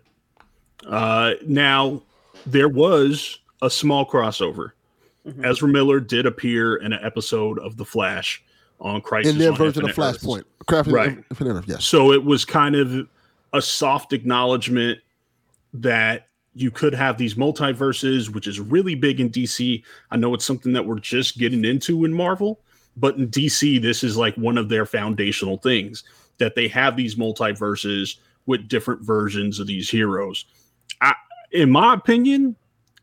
[0.88, 2.02] Uh, now
[2.46, 4.72] there was a small crossover.
[5.28, 5.46] Mhm.
[5.46, 8.42] Ezra Miller did appear in an episode of The Flash
[8.80, 10.24] on Crisis In their on version of Infinite Earths.
[10.24, 11.18] Flashpoint, Craft Right.
[11.30, 11.86] Infinite Earth, yes.
[11.86, 13.08] So it was kind of
[13.54, 15.00] a soft acknowledgement
[15.74, 19.84] that you could have these multiverses, which is really big in DC.
[20.12, 22.60] I know it's something that we're just getting into in Marvel,
[22.96, 26.04] but in DC, this is like one of their foundational things
[26.38, 30.46] that they have these multiverses with different versions of these heroes.
[31.02, 31.14] I,
[31.52, 32.56] in my opinion,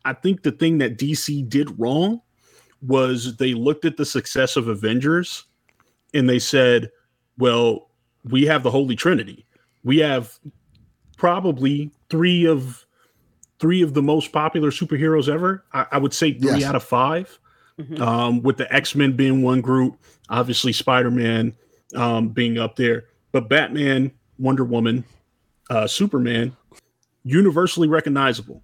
[0.03, 2.21] I think the thing that DC did wrong
[2.81, 5.45] was they looked at the success of Avengers
[6.13, 6.91] and they said,
[7.37, 7.89] well,
[8.23, 9.45] we have the Holy Trinity.
[9.83, 10.37] We have
[11.17, 12.85] probably three of
[13.59, 15.63] three of the most popular superheroes ever.
[15.73, 16.63] I, I would say three Yes.
[16.65, 17.39] out of 5
[17.79, 17.99] Mhm.
[17.99, 19.97] Um, with the X Men being one group,
[20.29, 21.53] obviously Spider Man
[21.93, 25.03] um, being up there, but Batman, Wonder Woman,
[25.69, 26.55] uh, Superman,
[27.25, 28.63] universally recognizable.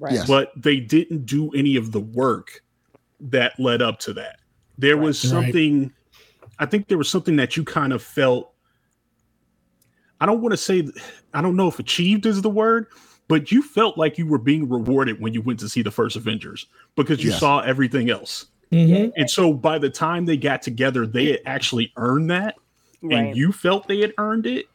[0.00, 0.14] Right.
[0.14, 0.26] Yes.
[0.26, 2.62] But they didn't do any of the work
[3.20, 4.38] that led up to that.
[4.78, 5.42] There was Right.
[5.44, 5.92] something,
[6.58, 8.52] I think there was something that you kind of felt.
[10.20, 10.88] I don't want to say,
[11.34, 12.86] I don't know if achieved is the word,
[13.28, 16.16] but you felt like you were being rewarded when you went to see the first
[16.16, 17.40] Avengers because you Yes.
[17.40, 18.46] saw everything else.
[18.72, 19.12] Mhm.
[19.16, 22.54] And so by the time they got together, they had actually earned that.
[23.00, 23.14] Right.
[23.28, 24.66] and you felt they had earned it,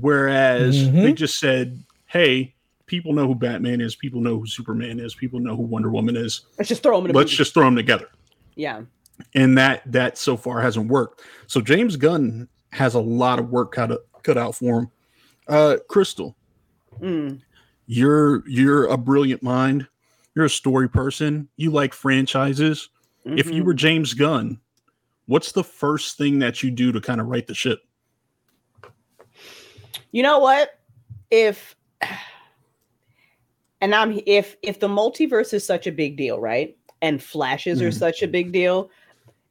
[0.00, 1.02] whereas Mhm.
[1.02, 2.54] they just said, "Hey,
[2.92, 6.14] people know who Batman is, people know who Superman is, people know who Wonder Woman
[6.14, 6.42] is.
[6.58, 7.36] Let's just throw them in a Let's movie.
[7.38, 8.08] just throw them together."
[8.54, 8.82] yeah.
[9.34, 11.22] and that that so far hasn't worked.
[11.46, 13.90] So James Gunn has a lot of work cut
[14.22, 14.90] cut out for him.
[15.48, 16.36] Uh, Crystal,
[17.00, 17.40] Mm.
[17.86, 19.86] you're you're a brilliant mind.
[20.34, 21.48] You're a story person.
[21.56, 22.88] You like franchises.
[23.24, 23.66] If you Mhm.
[23.66, 24.58] were James Gunn,
[25.26, 27.80] what's the first thing that you do to kind of right the ship?
[30.10, 30.78] You know what?
[31.30, 31.74] If
[33.82, 36.76] and I'm if if the multiverse is such a big deal, right?
[37.02, 37.98] And flashes are Mhm.
[37.98, 38.90] such a big deal,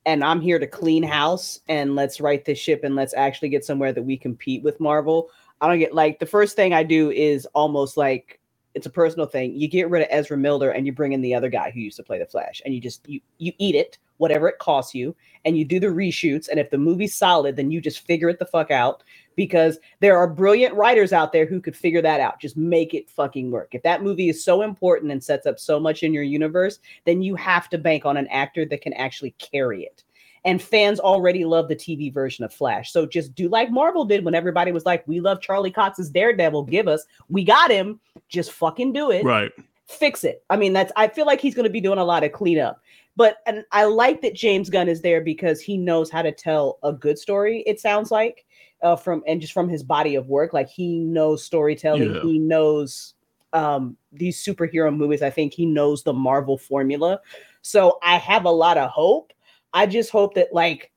[0.06, 3.66] and I'm here to clean house and let's right this ship and let's actually get
[3.66, 5.30] somewhere that we compete with Marvel.
[5.60, 8.40] I don't get like the first thing I do is almost like
[8.74, 9.54] it's a personal thing.
[9.54, 11.98] You get rid of Ezra Miller and you bring in the other guy who used
[11.98, 15.14] to play the Flash, and you just you you eat it, whatever it costs you,
[15.44, 16.48] and you do the reshoots.
[16.48, 19.04] And if the movie's solid, then you just figure it the fuck out
[19.42, 22.40] because there are brilliant writers out there who could figure that out.
[22.40, 23.70] Just make it fucking work.
[23.72, 27.24] If that movie is so important and sets up so much in your universe, then
[27.24, 30.04] you have to bank on an actor that can actually carry it.
[30.46, 32.92] And fans already love the TV version of Flash.
[32.92, 36.66] So just do like Marvel did when everybody was like, we love Charlie Cox's Daredevil.
[36.66, 38.00] Give us, we got him.
[38.30, 39.52] Just fucking do it Right.
[39.88, 40.44] fix it.
[40.52, 42.80] I mean, that's I feel like he's going to be doing a lot of cleanup.
[43.18, 46.78] But and I like that James Gunn is there because he knows how to tell
[46.82, 47.64] a good story.
[47.68, 48.46] It sounds like
[48.82, 52.16] uh, from and just from his body of work, like he knows storytelling.
[52.16, 52.22] Yeah.
[52.22, 53.14] He knows
[53.54, 55.22] um, these superhero movies.
[55.22, 57.20] I think he knows the Marvel formula.
[57.62, 59.34] So I have a lot of hope.
[59.74, 60.92] I just hope that like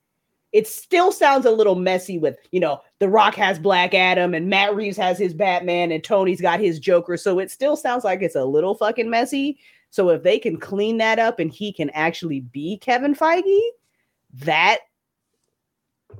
[0.55, 4.49] it still sounds a little messy with you know the rock has black adam and
[4.49, 8.21] matt reeves has his batman and tony's got his joker so it still sounds like
[8.21, 9.57] it's a little fucking messy
[9.89, 13.59] so if they can clean that up and he can actually be kevin feige
[14.33, 14.79] that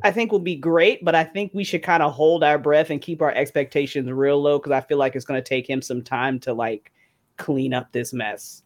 [0.03, 2.89] i think will be great but i think we should kind of hold our breath
[2.89, 5.81] and keep our expectations real low because i feel like it's going to take him
[5.81, 6.91] some time to like
[7.37, 8.63] clean up this mess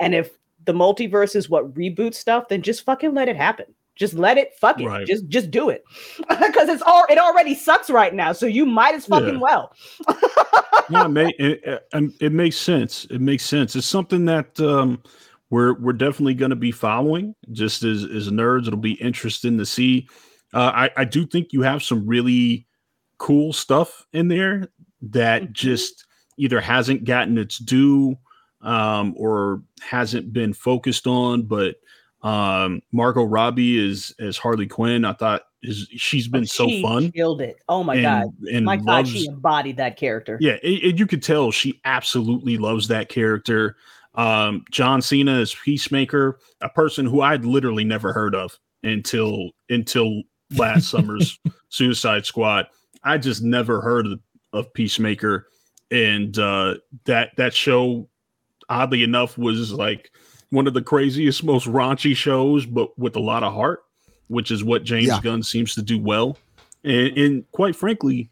[0.00, 0.30] and if
[0.64, 3.66] the multiverse is what reboots stuff then just fucking let it happen
[3.98, 4.86] just let it fuck it.
[4.86, 5.06] Right.
[5.06, 5.84] Just just do it.
[6.28, 8.32] Because it's all it already sucks right now.
[8.32, 9.40] So you might as fucking Yeah.
[9.40, 9.72] well.
[10.90, 11.60] no, it, may, it,
[11.92, 13.06] it, it makes sense.
[13.10, 13.76] It makes sense.
[13.76, 15.02] It's something that um,
[15.50, 17.34] we're we're definitely going to be following.
[17.52, 20.08] Just as as nerds, it'll be interesting to see.
[20.54, 22.66] Uh, I I do think you have some really
[23.18, 24.68] cool stuff in there
[25.02, 25.52] that Mhm.
[25.52, 26.06] just
[26.36, 28.16] either hasn't gotten its due
[28.62, 31.42] um, or hasn't been focused on.
[31.42, 31.76] But
[32.22, 35.04] um, Margot Robbie is as Harley Quinn.
[35.04, 37.10] I thought is she's been so She fun.
[37.12, 37.56] Killed it.
[37.68, 38.26] Oh my and, god.
[38.52, 40.38] and My god, she embodied that character.
[40.40, 43.76] yeah, and you could tell she absolutely loves that character.
[44.14, 50.22] Um, John Cena is Peacemaker, a person who I'd literally never heard of until until
[50.56, 52.66] last summer's Suicide Squad.
[53.04, 54.20] I just never heard of,
[54.52, 55.46] of Peacemaker,
[55.90, 58.08] and uh, that that show,
[58.68, 60.10] oddly enough, was like
[60.50, 63.84] one of the craziest, most raunchy shows, but with a lot of heart,
[64.28, 65.20] which is what James Yeah.
[65.22, 66.38] Gunn seems to do well.
[66.84, 68.30] And, and quite frankly,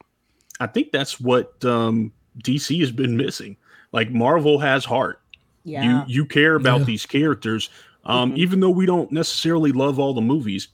[0.60, 3.56] I think that's what um, DC has been missing.
[3.92, 5.20] Like Marvel has heart.
[5.64, 6.04] Yeah.
[6.06, 6.84] You you care about Yeah.
[6.86, 7.68] these characters,
[8.04, 8.38] um, Mhm.
[8.38, 10.68] even though we don't necessarily love all the movies.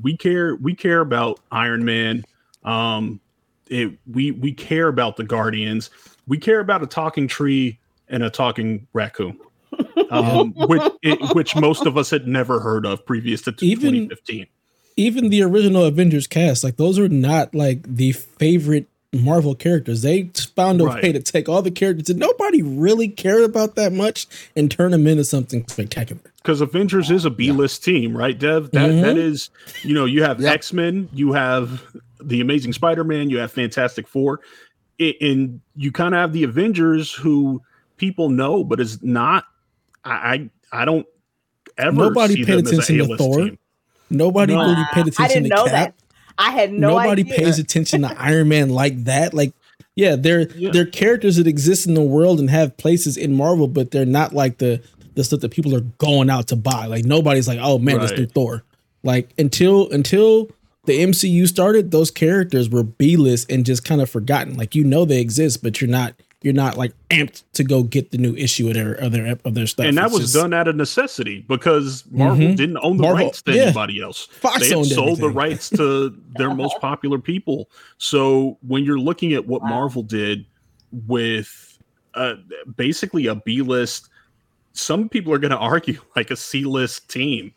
[0.00, 0.56] We care.
[0.56, 2.24] We care about Iron Man.
[2.64, 3.20] Um,
[3.68, 5.90] it, we we care about the Guardians.
[6.26, 9.38] We care about a talking tree and a talking raccoon,
[10.10, 14.46] um, which it, which most of us had never heard of previous to Even- 2015.
[14.96, 20.02] even the original Avengers cast, like those are not like the favorite Marvel characters.
[20.02, 21.02] They found a Right.
[21.02, 24.90] way to take all the characters that nobody really cared about that much and turn
[24.92, 26.20] them into something spectacular.
[26.42, 28.70] Because Avengers is a B list team, right, Dev?
[28.72, 29.18] That that Mhm.
[29.18, 29.50] is,
[29.82, 30.52] you know, you have Yep.
[30.54, 31.82] X Men, you have
[32.22, 34.40] the Amazing Spider Man, you have Fantastic Four,
[35.00, 37.62] I- and you kind of have the Avengers who
[37.96, 39.44] people know, but is not.
[40.04, 41.06] I I, I don't
[41.78, 43.38] ever Nobody see paid them as attention a to Thor.
[43.44, 43.58] team.
[44.10, 44.60] Nobody No.
[44.62, 45.72] really paid I attention didn't to know Cap.
[45.72, 45.94] that.
[46.38, 47.34] I had no Nobody idea.
[47.34, 49.34] pays attention to Iron Man like that.
[49.34, 49.52] Like,
[49.94, 50.70] yeah, they're Yeah.
[50.72, 54.34] they're characters that exist in the world and have places in Marvel, but they're not
[54.34, 54.80] like the
[55.14, 56.86] the stuff that people are going out to buy.
[56.86, 58.32] Like nobody's like, oh man, let's do Right.
[58.32, 58.64] Thor.
[59.02, 60.48] Like until until
[60.86, 64.56] the MCU started, those characters were B list and just kind of forgotten.
[64.56, 68.12] Like you know they exist, but you're not you're not like amped to go get
[68.12, 69.84] the new issue of their of their of their stuff.
[69.86, 72.56] And that It's was just- done out of necessity because Marvel Mhm.
[72.56, 73.62] didn't own the Marvel- rights to yeah.
[73.64, 74.26] anybody else.
[74.30, 77.68] Fox they had owned sold the rights to their most popular people.
[77.98, 79.68] So when you're looking at what Wow.
[79.68, 80.46] Marvel did
[81.06, 81.78] with
[82.14, 82.34] uh,
[82.76, 84.08] basically a B list,
[84.72, 87.52] some people are going to argue like a C list team,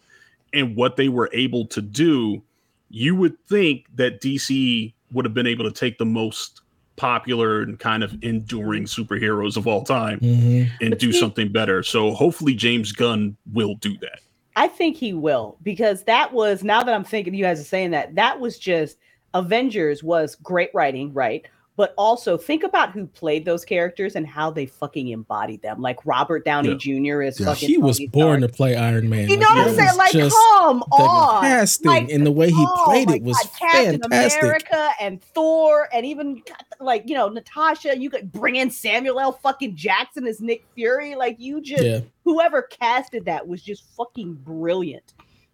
[0.54, 2.41] and what they were able to do,
[2.89, 6.62] you would think that DC would have been able to take the most
[6.95, 10.69] popular and kind of enduring superheroes of all time Mhm.
[10.80, 11.82] and But do see- something better.
[11.82, 14.19] So hopefully James Gunn will do that.
[14.56, 17.91] I think he will because that was now that I'm thinking you guys are saying
[17.91, 18.97] that that was just
[19.34, 21.43] Avengers was great writing, right?
[21.75, 25.81] But also think about who played those characters and how they fucking embodied them.
[25.81, 26.75] Like Robert Downey Yeah.
[27.15, 27.21] Jr.
[27.23, 27.47] is Yeah.
[27.47, 27.67] fucking.
[27.67, 28.51] He was Tony born Stark.
[28.51, 29.27] to play Iron Man.
[29.27, 29.97] You know Like, what I'm saying?
[29.97, 31.41] Like, just come the on.
[31.41, 34.43] casting Like, and the way he Oh played it was God, Captain fantastic.
[34.43, 36.43] America and Thor and even
[36.79, 37.97] like you know Natasha.
[37.97, 39.31] You could bring in Samuel L.
[39.31, 41.15] fucking Jackson as Nick Fury.
[41.15, 45.13] Like you just Yeah, whoever casted that was just fucking brilliant.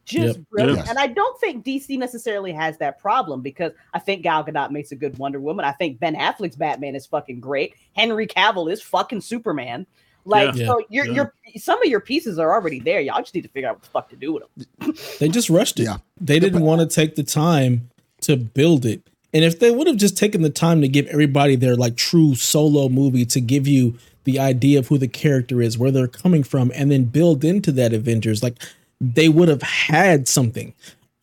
[0.09, 0.45] Just Yep.
[0.49, 0.79] brilliant.
[0.79, 0.89] Yes.
[0.89, 4.91] And I don't think DC necessarily has that problem because I think Gal Gadot makes
[4.91, 5.63] a good Wonder Woman.
[5.65, 7.75] I think Ben Affleck's Batman is fucking great.
[7.95, 9.85] Henry Cavill is fucking Superman.
[10.25, 10.65] Like Yeah.
[10.65, 11.13] so you're Yeah.
[11.13, 12.99] you're some of your pieces are already there.
[13.01, 14.43] Y'all just need to figure out what the fuck to do with
[14.79, 14.93] them.
[15.19, 15.83] they just rushed it.
[15.83, 15.97] Yeah.
[16.19, 17.89] They didn't want to take the time
[18.21, 19.01] to build it.
[19.33, 22.33] And if they would have just taken the time to give everybody their like true
[22.35, 23.95] solo movie to give you
[24.25, 27.71] the idea of who the character is, where they're coming from, and then build into
[27.71, 28.55] that Avengers, like
[29.01, 30.73] they would have had something.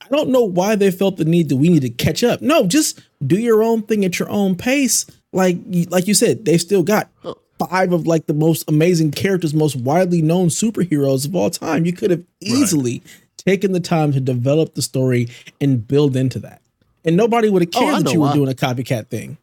[0.02, 2.40] I don't know why they felt the need that we need to catch up.
[2.40, 5.06] No, just do your own thing at your own pace.
[5.32, 5.58] Like
[5.90, 7.10] like you said, they still got
[7.58, 11.84] five of like the most amazing characters, most widely known superheroes of all time.
[11.84, 13.02] You could have easily
[13.36, 15.28] taken the time to develop the story
[15.60, 16.62] and build into that.
[17.04, 19.38] And nobody would have Oh, cared that know you were doing a copycat thing.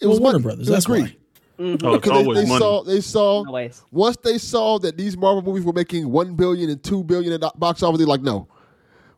[0.00, 0.38] It was Warner.
[0.40, 0.68] Brothers.
[0.68, 1.16] It was That's why.
[1.56, 1.82] Greed.
[1.84, 2.58] Oh, it's Because they, they money.
[2.58, 3.82] saw they saw Always.
[3.90, 7.58] once they saw that these Marvel movies were making one billion and two billion at
[7.58, 8.48] box office, they're like, no,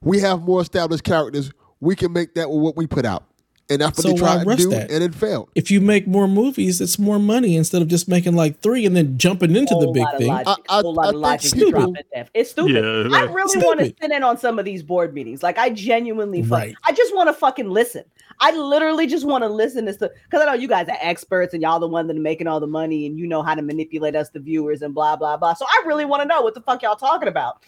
[0.00, 1.50] we have more established characters.
[1.80, 3.25] We can make that with what we put out,
[3.68, 4.90] and that's what So they tried to do, that?
[4.90, 5.48] and it failed.
[5.54, 8.94] If you make more movies, it's more money instead of just making like three and
[8.96, 10.28] then jumping into the big lot of thing.
[10.28, 12.28] logic, I- I- whole lot I of think logic to people- drop it.
[12.34, 12.74] It's stupid.
[12.74, 15.42] Yeah, I really want to sit in on some of these board meetings.
[15.42, 16.74] Like I genuinely, fuck, Right.
[16.86, 18.04] I just want to fucking listen.
[18.38, 21.54] I literally just want to listen to stuff because I know you guys are experts
[21.54, 23.62] and y'all the one that are making all the money and you know how to
[23.62, 25.54] manipulate us, the viewers, and blah blah blah.
[25.54, 27.62] So I really want to know what the fuck y'all talking about.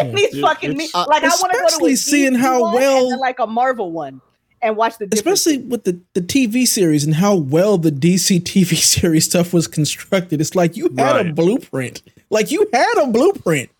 [0.00, 2.34] in these It- fucking me- Uh, like I want to go to a especially seeing
[2.34, 4.20] DC how one and well- then, like a Marvel one
[4.64, 5.08] and watch the.
[5.12, 9.68] Especially with the, the TV series and how well the DC TV series stuff was
[9.68, 10.40] constructed.
[10.40, 12.02] It's like you had a blueprint.
[12.30, 13.70] Like you had a blueprint.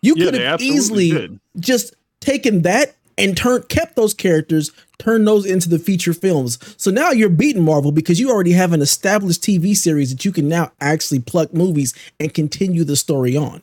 [0.00, 1.40] You Yeah, could have easily did.
[1.58, 6.56] just taken that and turned kept those characters, turned those into the feature films.
[6.80, 10.30] So now you're beating Marvel because you already have an established TV series that you
[10.30, 13.60] can now actually pluck movies and continue the story on.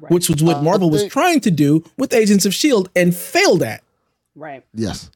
[0.00, 0.10] Right.
[0.12, 3.14] Which was what Uh, I Marvel was trying to do with Agents of Shield and
[3.14, 3.82] failed at.
[4.34, 4.64] right.
[4.74, 5.08] Yes,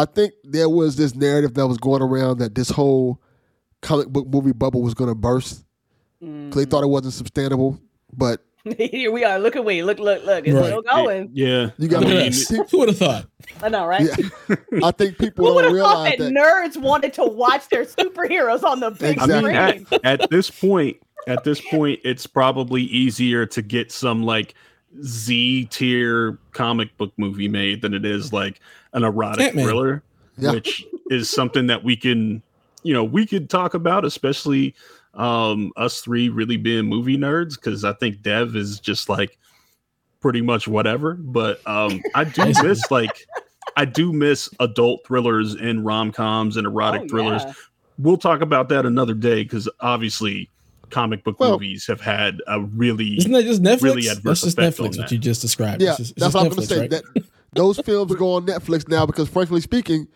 [0.00, 3.20] I think there was this narrative that was going around that this whole
[3.82, 5.64] comic book movie bubble was going to burst.
[6.20, 6.70] 'cause They mm.
[6.70, 7.78] thought it wasn't sustainable,
[8.12, 8.40] but
[8.78, 9.38] Here we are.
[9.38, 9.82] Look at we.
[9.82, 10.46] Look, look, look.
[10.46, 10.66] It's Right.
[10.66, 11.30] still going.
[11.32, 11.70] Yeah.
[11.78, 12.32] you got Look I mean.
[12.70, 13.26] Who would have thought?
[13.62, 14.02] I know, right?
[14.02, 14.56] yeah.
[14.84, 16.32] I think people Who would don't have thought realize that, that.
[16.32, 20.96] nerds wanted to watch their superheroes on the big I mean, at, at this point,
[21.26, 24.54] at this point, it's probably easier to get some like
[25.02, 28.60] Z tier comic book movie made than it is like
[28.92, 29.64] an erotic Ant-Man.
[29.64, 30.02] thriller,
[30.38, 30.52] Yeah.
[30.52, 32.42] which is something that we can,
[32.82, 34.74] you know, we could talk about, especially
[35.14, 39.38] um us three really being movie nerds, because I think Dev is just like
[40.20, 41.14] pretty much whatever.
[41.14, 43.26] But um I do miss like
[43.76, 47.52] I do miss adult thrillers and rom coms and erotic Oh, thrillers yeah.
[47.98, 50.48] we'll talk about that another day because obviously
[50.90, 53.82] comic book Well- movies have had a really Isn't that just Netflix?
[53.82, 55.12] really adverse That's just effect on Netflix, what that.
[55.12, 55.82] you just described.
[55.82, 56.80] Yeah, It's just- it's that's what I'm going to say.
[56.80, 56.90] right?
[56.90, 57.04] That
[57.52, 60.06] those films go on Netflix now because, frankly speaking,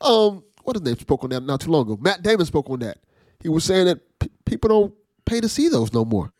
[0.00, 1.98] um, what his name spoke on that not too long ago.
[2.00, 2.98] Matt Damon spoke on that.
[3.42, 6.32] He was saying that p- people don't pay to see those no more,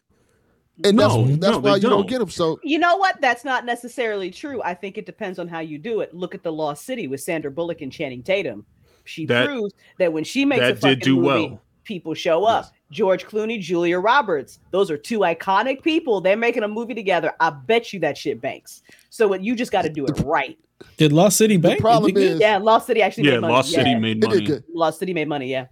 [0.82, 2.09] and No, that's that's no, why you don't don't.
[2.09, 2.30] get them.
[2.30, 3.20] So You know what?
[3.20, 4.62] That's not necessarily true.
[4.62, 6.14] I think it depends on how you do it.
[6.14, 8.64] Look at the Lost City with Sandra Bullock and Channing Tatum.
[9.05, 11.61] She That- proves that when she makes a that fucking did do movie, well.
[11.85, 12.72] People show up.
[12.91, 14.61] George Clooney, Julia Roberts.
[14.70, 16.20] Those are two iconic people.
[16.20, 17.32] They're making a movie together.
[17.41, 18.82] I bet you that shit banks.
[19.11, 20.59] So what you just got to do it right.
[20.97, 21.80] Did Lost City Bank?
[21.80, 23.53] problem Did it is- Yeah, Lost City actually yeah made money.
[23.55, 23.99] lost city yeah.
[23.99, 24.62] made it did money.
[24.74, 25.51] Lost City made money.
[25.51, 25.66] Yeah,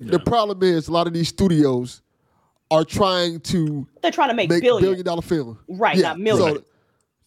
[0.00, 2.02] The problem is a lot of these studios
[2.70, 4.82] are trying to they're trying to make, make billion.
[4.82, 5.58] billion dollar film.
[5.68, 6.56] Right, not million.
[6.56, 6.64] So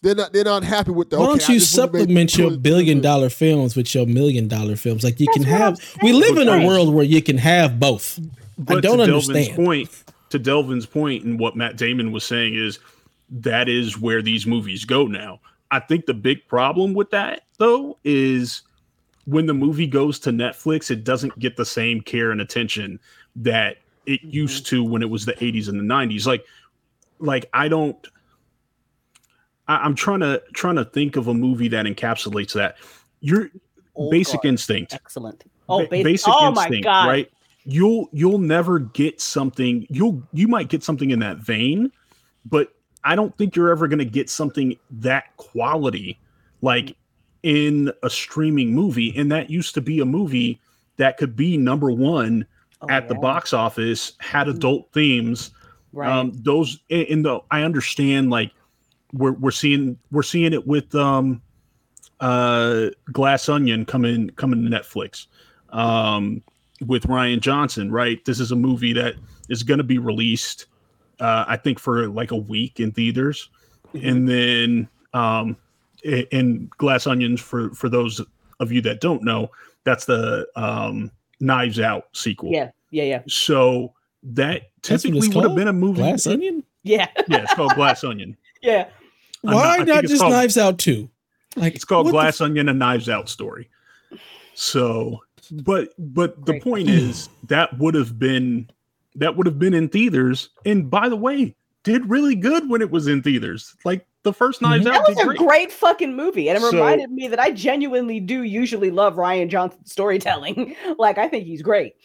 [0.02, 1.20] they're not they're not happy with the.
[1.20, 4.48] Why don't I you just wanna make supplement your billion dollar films with your million
[4.48, 5.04] dollar films?
[5.04, 5.80] Like you That's can have.
[6.02, 8.20] We live in a world where you can have both.
[8.58, 9.56] but I don't to delvin's understand.
[9.66, 12.80] point to delvin's point and what matt damon was saying is
[13.30, 15.40] that is where these movies go now
[15.72, 18.62] i think the big problem with that though is
[19.26, 22.98] when the movie goes to netflix it doesn't get the same care and attention
[23.36, 26.46] that it used to when it was the 80s and the 90s like
[27.20, 28.08] like i don't
[29.80, 32.78] I, i'm trying to trying to think of a movie that encapsulates that
[33.22, 33.50] your
[33.96, 34.46] Old basic guard.
[34.46, 34.94] instinct.
[34.94, 35.44] Excellent.
[35.68, 36.04] Oh, Ba- basic.
[36.06, 37.08] basic oh instinct, my god.
[37.08, 37.32] right?
[37.66, 39.86] You'll you'll never get something.
[39.90, 41.92] You'll you might get something in that vein,
[42.46, 46.18] but I don't think you're ever going to get something that quality
[46.62, 46.96] like
[47.44, 49.14] in a streaming movie.
[49.18, 50.60] And that used to be a movie
[50.98, 52.46] that could be number one
[52.84, 55.52] Oh, at the box office, had adult themes.
[55.94, 56.10] Right.
[56.10, 58.52] Um, those in the I understand like
[59.14, 61.42] we're we're seeing we're seeing it with um
[62.20, 65.28] uh Glass Onion coming coming to Netflix
[65.70, 66.42] um
[66.86, 68.24] with Rian Johnson, right?
[68.26, 69.16] This is a movie that
[69.50, 70.66] is going to be released
[71.20, 73.50] uh I think for like a week in theaters
[73.94, 74.08] Mm-hmm.
[74.08, 75.58] and then um
[76.06, 78.22] i- in Glass Onions for for those
[78.62, 79.52] of you that don't know,
[79.84, 82.52] that's the um Knives Out sequel.
[82.52, 82.72] yeah.
[82.92, 83.04] Yeah.
[83.04, 83.22] Yeah.
[83.28, 83.94] So
[84.24, 86.02] that typically it's would have been a movie.
[86.02, 86.64] Glass onion.
[86.84, 87.08] Yeah.
[87.28, 88.38] Yeah, it's called Glass Onion.
[88.62, 88.88] yeah.
[89.46, 91.10] I'm Why I think not just called- Knives Out too?
[91.56, 93.70] Like It's called what the Glass Onion and Knives Out story.
[94.54, 95.22] So,
[95.52, 96.64] but but the Great.
[96.64, 98.70] point is that would have been
[99.16, 100.50] that would have been in theaters.
[100.66, 103.76] And by the way, did really good when it was in theaters.
[103.84, 104.72] Like the first mm-hmm.
[104.72, 105.40] Knives That Out was a great.
[105.40, 109.50] great fucking movie, and it So- reminded me that I genuinely do usually love Rian
[109.50, 110.76] Johnson's storytelling.
[110.98, 111.96] like, I think he's great.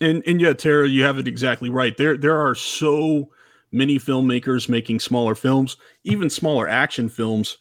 [0.00, 1.96] And and yeah, Tara, you have it exactly right.
[1.96, 3.30] There there are so
[3.72, 7.58] many filmmakers making smaller films, even smaller action films,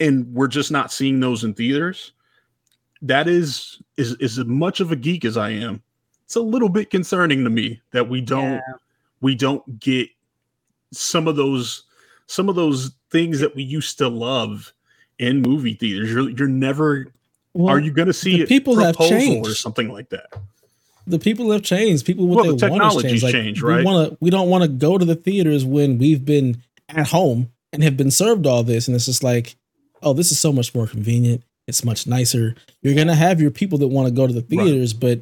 [0.00, 2.12] and we're just not seeing those in theaters.
[3.02, 5.82] That is is is as much of a geek as I am.
[6.24, 8.60] It's a little bit concerning to me that we don't Yeah.
[9.20, 10.08] we don't get
[10.92, 11.84] some of those
[12.26, 14.72] some of those things that we used to love
[15.18, 16.10] in movie theaters.
[16.10, 17.12] You're you're never
[17.52, 19.50] Well, are you going to see people have proposal changed.
[19.50, 20.32] or something like that?
[21.06, 22.06] The people have changed.
[22.06, 23.22] People what Well, they the want has changed.
[23.22, 23.84] Like, changed, we?
[23.84, 24.18] Want to?
[24.20, 27.96] We don't want to go to the theaters when we've been at home and have
[27.96, 29.56] been served all this, and it's just like,
[30.02, 31.42] oh, this is so much more convenient.
[31.66, 32.54] It's much nicer.
[32.82, 35.20] You're gonna have your people that want to go to the theaters, but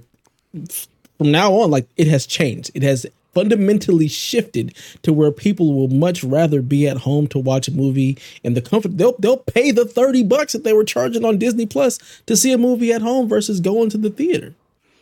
[1.19, 2.71] from now on, like it has changed.
[2.75, 7.69] It has fundamentally shifted to where people will much rather be at home to watch
[7.69, 8.99] a movie in the comfort.
[8.99, 12.53] They'll they'll pay the thirty bucks that they were charging on Disney Plus to see
[12.53, 14.55] a movie at home versus going to the theater.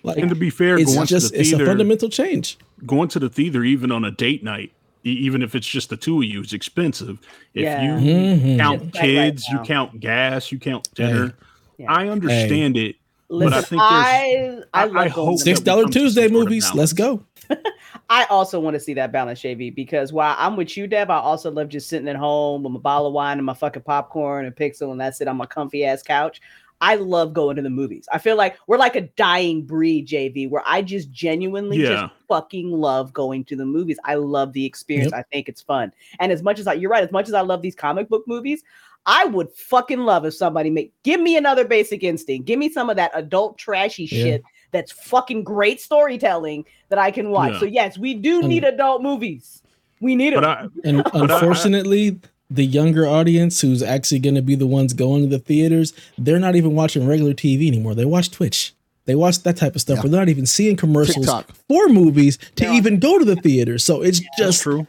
[0.03, 2.57] Like And to be fair, it's going just to the it's a fundamental change.
[2.87, 4.73] going to the theater, even on a date night,
[5.05, 7.19] even if it's just the two of you, is expensive.
[7.55, 7.83] If Yeah.
[7.83, 8.59] you Mhm.
[8.59, 11.35] count It's like right kids, you count gas, you count dinner.
[11.79, 11.93] Yeah.
[11.93, 12.97] I understand it.
[13.29, 15.93] Listen, I I, think I, there's- I- love I going hope Six the- dollar come
[15.93, 16.75] to some Tuesday sort movies.
[16.75, 17.23] Let's go.
[18.11, 21.19] I also want to see that balance, JV, because while I'm with you, Deb, I
[21.19, 24.47] also love just sitting at home with my bottle of wine and my fucking popcorn
[24.47, 26.41] and pixel, and that's it on my comfy ass couch.
[26.81, 28.09] I love going to the movies.
[28.13, 31.89] I feel like we're like a dying breed, JV, where I just genuinely Yeah.
[31.89, 33.99] just fucking love going to the movies.
[34.05, 35.13] I love the experience.
[35.13, 35.93] I think it's fun.
[36.21, 38.25] And as much as I, you're right, as much as I love these comic book
[38.27, 38.63] movies,
[39.07, 42.47] I would fucking love if somebody make give me another basic instinct.
[42.47, 44.23] Give me some of that adult trashy Yeah.
[44.25, 47.53] shit that's fucking great storytelling that I can watch.
[47.55, 47.59] Yeah.
[47.61, 49.63] So yes, we do Um, need adult movies.
[50.01, 50.73] We need But them.
[50.85, 52.21] I, And I- unfortunately,
[52.51, 56.39] the younger audience who's actually going to be the ones going to the theaters, they're
[56.41, 57.95] not even watching regular TV anymore.
[57.95, 58.75] They watch Twitch.
[59.07, 59.97] They watch that type of stuff.
[59.99, 60.03] Yeah.
[60.03, 61.51] Where they're not even seeing commercials TikTok.
[61.69, 62.75] for movies to Yeah.
[62.75, 63.79] even go to the theater.
[63.79, 64.87] So it's that's just true.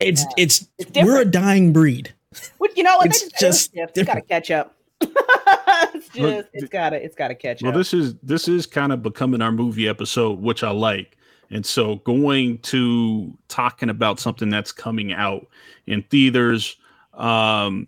[0.00, 0.28] it's Yeah.
[0.44, 2.12] it's, It's we're a dying breed.
[2.58, 3.06] What you know what?
[3.06, 4.74] it's They just it's gotta catch up.
[5.00, 7.74] it's Look, just it's gotta it's gotta catch Well, up.
[7.74, 11.16] Well, this is this is kind of becoming our movie episode, which I like.
[11.50, 15.46] And so going to talking about something that's coming out
[15.86, 16.76] in theaters,
[17.16, 17.86] um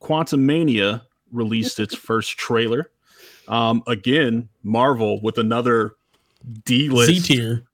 [0.00, 1.02] Quantumania
[1.32, 2.90] released its first trailer.
[3.48, 5.96] Um again, Marvel with another
[6.64, 7.64] D list tier,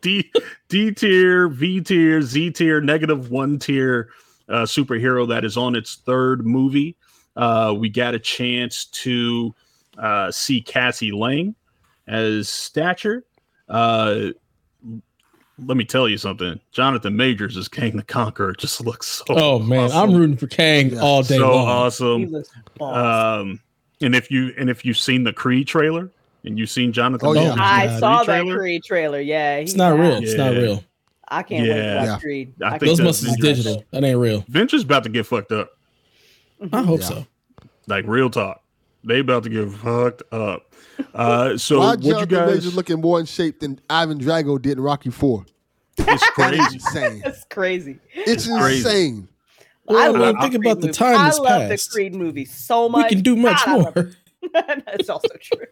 [0.00, 0.30] D
[0.68, 4.10] D tier, V tier, Z tier, negative one tier
[4.50, 6.96] uh, superhero that is on its third movie.
[7.36, 9.54] Uh, we got a chance to
[9.98, 11.54] uh, see Cassie Lang
[12.06, 13.24] as Stature.
[15.66, 16.58] Let me tell you something.
[16.72, 19.24] Jonathan Majors as Kang the Conqueror just looks so.
[19.30, 21.00] Oh man, I'm rooting for Kang Yeah.
[21.00, 21.66] all day so long.
[21.66, 22.44] He awesome.
[22.80, 23.60] Um,
[24.00, 26.10] and if you and if you've seen the Creed trailer
[26.44, 27.40] and you've seen Jonathan, Oh, yeah.
[27.54, 27.98] Majors' I God.
[28.00, 29.20] saw Creed that trailer, Creed trailer.
[29.20, 30.22] Yeah, It's he- not yeah, real.
[30.22, 30.84] It's not real.
[31.28, 31.96] I can't wait to Yeah.
[31.96, 32.18] watch Yeah.
[32.18, 32.52] Creed.
[32.62, 33.84] I think Those that wait muscles to is watch digital.
[33.92, 34.44] That ain't real.
[34.48, 35.70] Venture's about to get fucked up.
[36.72, 37.06] I hope Yeah.
[37.06, 37.26] so.
[37.86, 38.62] Like real talk.
[39.04, 40.69] They about to get fucked up.
[41.14, 44.72] Uh so Why what you guys Majors looking more in shape than Ivan Drago did
[44.78, 45.46] in Rocky Four?
[45.98, 46.74] it's That is crazy.
[46.74, 47.20] insane.
[47.24, 47.98] That's crazy.
[48.14, 48.78] It's crazy.
[48.88, 49.28] insane.
[49.88, 51.90] I Well, love I- think the about Creed the time I that's love passed.
[51.90, 53.04] the Creed movie so much.
[53.10, 54.10] We can do much God, more.
[54.86, 55.66] That's also true.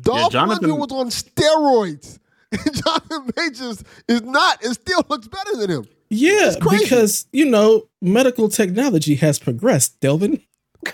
[0.00, 2.18] Dolph Jonathan- Lundgren was on steroids.
[2.52, 5.86] And Jonathan Majors is not and still looks better than him.
[6.08, 6.84] Yeah, It's crazy.
[6.84, 10.42] because you know medical technology has progressed, Delvin.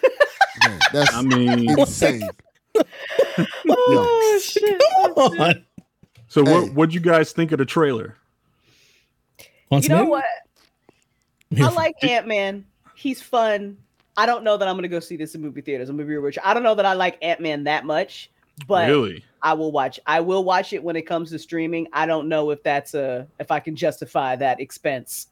[0.63, 2.29] Man, That's I mean, insane.
[3.39, 4.81] Oh, oh shit!
[5.03, 5.65] Come on.
[6.29, 6.53] so Hey.
[6.53, 8.17] what what'd you guys think of the trailer?
[9.71, 10.25] You know what?
[11.51, 12.65] I'm here I for like Ant Man.
[12.95, 13.77] He's fun.
[14.17, 15.89] I don't know that I'm gonna go see this in movie theaters.
[15.89, 16.39] I'm gonna be rich.
[16.43, 18.31] I don't know that I like Ant Man that much,
[18.67, 19.25] but really?
[19.43, 20.01] I will watch.
[20.07, 21.87] I will watch it when it comes to streaming.
[21.93, 25.27] I don't know if that's a if I can justify that expense.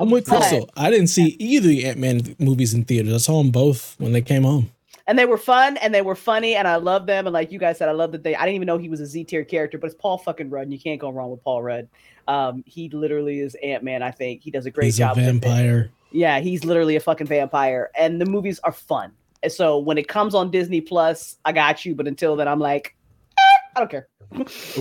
[0.00, 0.70] I'm with Crystal.
[0.76, 3.12] I didn't see either the Ant Man movies in theaters.
[3.12, 4.70] I saw them both when they came home.
[5.10, 7.26] And they were fun and they were funny and I love them.
[7.26, 8.36] And like you guys said, I love that they.
[8.36, 10.62] I didn't even know he was a Z tier character, but it's Paul fucking Rudd.
[10.62, 11.88] And you can't go wrong with Paul Rudd.
[12.28, 14.04] Um, he literally is Ant Man.
[14.04, 15.18] I think he does a great He's job.
[15.18, 15.90] a vampire.
[16.12, 19.10] Yeah, he's literally a fucking vampire, and the movies are fun.
[19.42, 21.96] And so when it comes on Disney Plus, I got you.
[21.96, 22.94] But until then, I'm like,
[23.36, 24.06] eh, I don't care.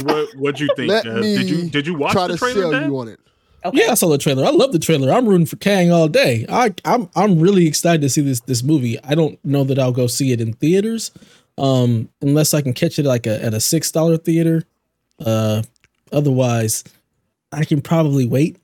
[0.03, 0.89] What what'd you think?
[0.89, 2.61] Let did you me did you watch Try the to trailer?
[2.61, 2.85] sell Dev?
[2.85, 3.19] you on it.
[3.65, 3.79] Okay.
[3.83, 4.45] Yeah, I saw the trailer.
[4.45, 5.11] I love the trailer.
[5.11, 6.45] I'm rooting for Kang all day.
[6.47, 8.97] I, I'm I'm really excited to see this this movie.
[9.03, 11.11] I don't know that I'll go see it in theaters,
[11.57, 14.63] um, unless I can catch it like a, at a six dollar theater.
[15.25, 15.63] Uh,
[16.13, 16.83] otherwise,
[17.51, 18.57] I can probably wait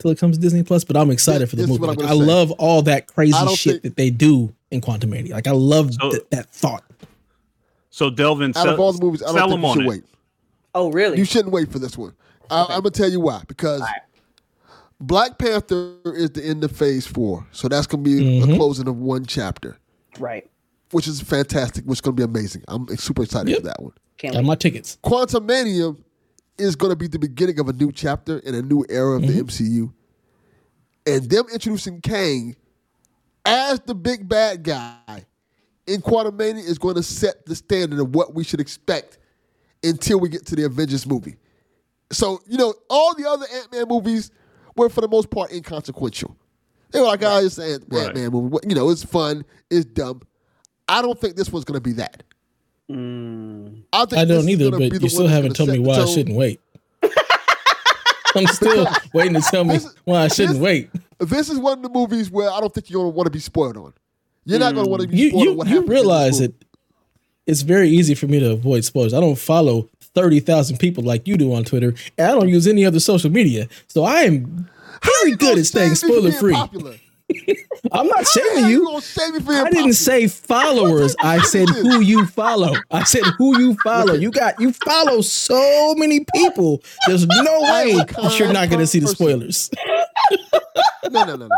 [0.00, 0.82] till it comes to Disney Plus.
[0.82, 1.82] But I'm excited This- for the movie.
[1.84, 2.14] I'm Like, I say.
[2.14, 5.30] love all that crazy shit think- that they do in Quantumania.
[5.30, 6.82] Like I love So- th- that thought.
[7.90, 9.88] So Delvin, Out of all the movies, I don't think you should it.
[9.88, 10.04] wait.
[10.74, 11.18] Oh, really?
[11.18, 12.14] You shouldn't wait for this one.
[12.52, 13.42] I, I'm gonna tell you why.
[13.48, 13.82] Because
[15.00, 18.56] Black Panther is the end of Phase Four, so that's gonna be a Mhm.
[18.56, 19.76] closing of one chapter,
[20.18, 20.48] right.
[20.92, 21.84] which is fantastic.
[21.84, 22.62] Which is gonna be amazing.
[22.68, 23.58] I'm super excited Yep.
[23.60, 23.92] for that one.
[24.18, 24.98] Can't Got my tickets.
[25.02, 25.96] Quantumania
[26.58, 29.22] is going to be the beginning of a new chapter in a new era of
[29.22, 29.92] the MCU.
[31.06, 32.54] And them introducing Kang
[33.44, 35.24] as the big bad guy
[35.88, 39.18] in Quantumania is going to set the standard of what we should expect
[39.82, 41.34] until we get to the Avengers movie.
[42.12, 44.30] So, you know, all the other Ant Man movies
[44.76, 46.36] were for the most part inconsequential.
[46.90, 48.14] They were like, oh, it's an Ant Right.
[48.14, 48.56] Man movie.
[48.68, 50.22] You know, it's fun, it's dumb.
[50.88, 52.22] I don't think this one's going to be that.
[52.90, 53.82] Mm.
[53.92, 56.60] I, think I don't either, but you still haven't told me why I shouldn't wait.
[58.34, 60.90] I'm still waiting to tell me This- why I shouldn't this- wait.
[61.18, 63.38] this is one of the movies where I don't think you're gonna want to be
[63.40, 63.94] spoiled on.
[64.44, 65.88] You're not gonna want to be You spoiled on you, what you happens.
[65.88, 66.46] in this realize movie.
[66.58, 66.66] that
[67.46, 69.14] it's very easy for me to avoid spoilers.
[69.14, 72.66] I don't follow thirty thousand people like you do on Twitter, and I don't use
[72.66, 73.68] any other social media.
[73.88, 74.68] So I am
[75.02, 76.98] very good at staying save me from spoiler free.
[77.92, 79.00] I'm not shaming you you.
[79.00, 81.16] save me from being I didn't say followers.
[81.20, 82.74] I said who you follow.
[82.90, 84.14] I said who you follow.
[84.14, 86.82] You got you follow so many people.
[87.06, 89.70] There's no way that you're not going to see the spoilers.
[91.10, 91.56] No, no, no, no.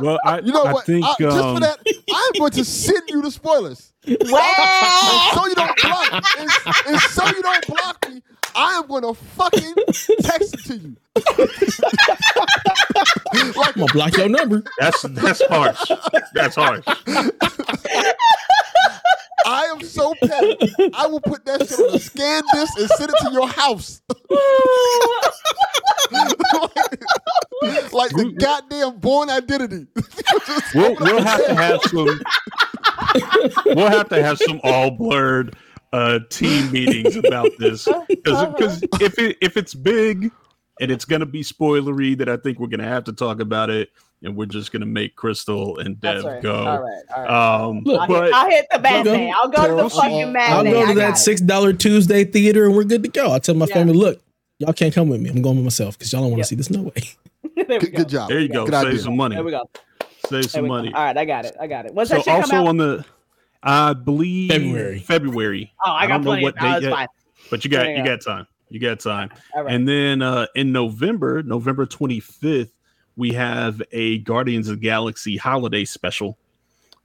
[0.00, 0.86] Well, I You know I what?
[0.86, 1.78] think I- just um, for that,
[2.14, 3.92] I'm going to send you the spoilers.
[4.06, 5.30] Wow.
[5.34, 6.50] so you don't block, and,
[6.86, 8.22] and so you don't block me,
[8.54, 9.74] I am going to fucking
[10.22, 10.96] text it to you.
[13.54, 14.62] like, I'm gonna block your number.
[14.78, 15.90] that's that's harsh.
[16.32, 16.84] That's harsh.
[19.48, 20.56] I am so petty.
[20.94, 24.02] I will put that shit on a scan disc and send it to your house.
[27.62, 29.86] like, like the goddamn Bourne Identity.
[30.74, 32.20] We'll we'll have to have some.
[33.64, 35.56] We'll have to have some all blurred
[35.92, 40.30] uh, team meetings about this because if it if it's big
[40.80, 43.90] and it's gonna be spoilery, that I think we're gonna have to talk about it,
[44.22, 46.42] and we're just gonna make Crystal and Dev right.
[46.42, 46.66] go.
[46.66, 47.02] All right.
[47.16, 47.64] All right.
[47.68, 49.12] Um, Look, I'll, but hit, I'll hit the I'll go.
[49.12, 49.32] matinee.
[49.36, 50.70] I'll go to the fucking I'll matinee.
[50.70, 53.32] I'll go to that six dollar Tuesday theater and we're good to go.
[53.32, 53.74] I tell my Yeah.
[53.74, 54.20] family, look,
[54.58, 55.30] y'all can't come with me.
[55.30, 56.46] I'm going with myself because y'all don't want to Yep.
[56.48, 56.70] see this.
[56.70, 56.92] No way.
[57.68, 57.98] There we Good, go.
[57.98, 58.28] good job.
[58.30, 58.64] there you go.
[58.64, 58.98] Good Save idea.
[59.00, 59.34] some money.
[59.36, 59.68] There we go.
[60.24, 60.92] Save some money.
[60.94, 61.54] All right, I got it.
[61.60, 61.94] I got it.
[61.94, 62.66] When's So that shit come also out?
[62.68, 63.04] on the,
[63.62, 65.00] I believe February.
[65.00, 65.72] February.
[65.84, 67.08] oh, I, I got don't know plenty what date yet.
[67.50, 68.46] But you got you you got time.
[68.70, 69.30] You got time.
[69.54, 69.74] All right.
[69.74, 72.70] And then uh, in November, November 25th,
[73.16, 76.38] we have a Guardians of the Galaxy holiday special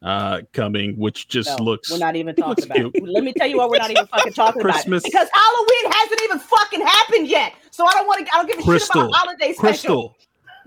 [0.02, 2.94] uh, coming, which just No, looks we're not even talking about it.
[2.94, 3.10] cute.
[3.10, 5.04] Let me tell you why we're not even fucking talking Christmas.
[5.04, 5.12] about it.
[5.14, 7.54] Because Halloween hasn't even fucking happened yet.
[7.72, 8.34] So I don't want to.
[8.34, 9.02] I don't give a shit Crystal.
[9.04, 9.60] about holiday special.
[9.62, 10.18] crystal.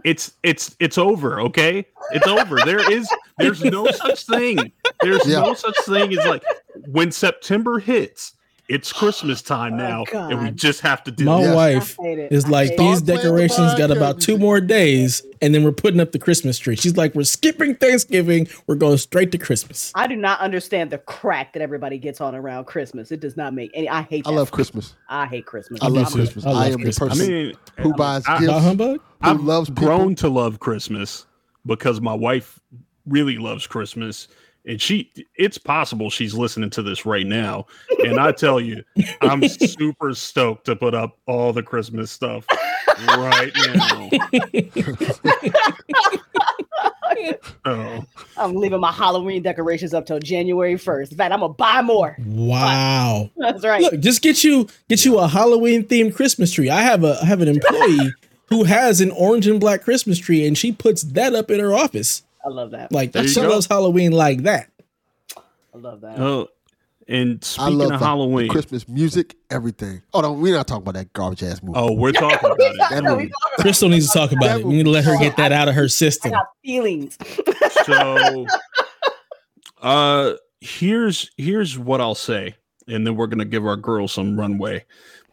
[0.04, 1.84] It's it's it's over, okay?
[2.12, 2.56] It's over.
[2.64, 4.72] There is there's no such thing.
[5.02, 5.40] There's Yeah.
[5.40, 6.44] no such thing as like
[6.86, 8.32] when September hits,
[8.68, 11.24] it's Christmas time Oh, now, and we just have to do.
[11.24, 11.52] My with Yes.
[11.52, 11.56] it.
[11.56, 12.32] wife I hate it.
[12.32, 15.62] is I like, these Start playing the decorations got about two more days, and then
[15.62, 16.74] we're putting up the Christmas tree.
[16.76, 18.48] She's like, we're skipping Thanksgiving.
[18.66, 19.92] We're going straight to Christmas.
[19.94, 23.12] I do not understand the crack that everybody gets on around Christmas.
[23.12, 23.88] It does not make any.
[23.88, 24.26] I hate.
[24.26, 24.94] I love Christmas.
[25.08, 25.80] I hate Christmas.
[25.82, 26.12] I love.
[26.12, 26.44] Christmas.
[26.44, 26.96] I I, am Christmas.
[26.96, 28.52] The person I mean, who buys I- gifts.
[28.52, 28.96] Humbug?
[28.98, 29.84] who I've loves people.
[29.86, 31.24] grown to love Christmas
[31.64, 32.58] because my wife
[33.06, 34.26] really loves Christmas.
[34.66, 37.66] And she, it's possible she's listening to this right now.
[38.04, 38.82] And I tell you,
[39.20, 42.44] I'm super stoked to put up all the Christmas stuff
[43.16, 44.10] right now.
[47.64, 48.04] Oh,
[48.36, 51.12] I'm leaving my Halloween decorations up till January 1st.
[51.12, 52.16] In fact, I'm gonna buy more.
[52.26, 53.30] Wow.
[53.36, 53.80] That's right.
[53.82, 56.68] Look, just get you get you a Halloween themed Christmas tree.
[56.68, 58.12] I have a I have an employee
[58.48, 61.74] who has an orange and black Christmas tree, and she puts that up in her
[61.74, 62.22] office.
[62.46, 62.92] I love that.
[62.92, 63.48] Like There you she go.
[63.48, 64.70] loves Halloween like that.
[65.36, 66.18] I love that.
[66.20, 66.48] oh.
[67.08, 70.02] And I speaking love of the- the Halloween, Christmas music, everything.
[70.12, 71.78] Oh no, we're not talking about that garbage ass movie.
[71.78, 72.76] oh, we're talking about it.
[72.90, 73.30] That movie.
[73.60, 74.66] Crystal needs to talk about That it.
[74.66, 76.32] We need to let her get that out of her I system.
[76.32, 77.16] got feelings.
[77.84, 78.46] so
[79.82, 82.54] uh here's here's what i'll say
[82.88, 84.82] and then we're gonna give our girl some runway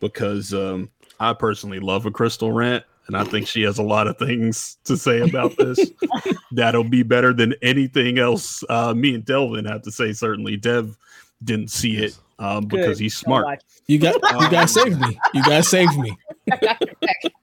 [0.01, 0.89] because um
[1.19, 4.77] i personally love a crystal rant and i think she has a lot of things
[4.83, 5.91] to say about this
[6.51, 10.97] that'll be better than anything else uh me and delvin have to say certainly dev
[11.43, 13.63] didn't see it um because he's smart.
[13.87, 15.19] You got you guys saved me.
[15.33, 16.17] You guys saved me.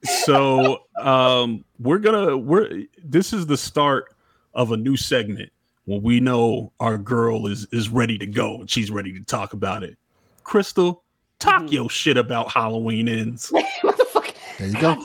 [0.03, 4.15] so um we're gonna we're this is the start
[4.55, 5.51] of a new segment
[5.85, 9.53] when we know our girl is is ready to go and she's ready to talk
[9.53, 9.97] about it
[10.45, 11.03] crystal
[11.39, 11.73] talk Mhm.
[11.73, 13.49] your shit about halloween ends
[13.83, 14.35] what the fuck?
[14.59, 14.97] There you go.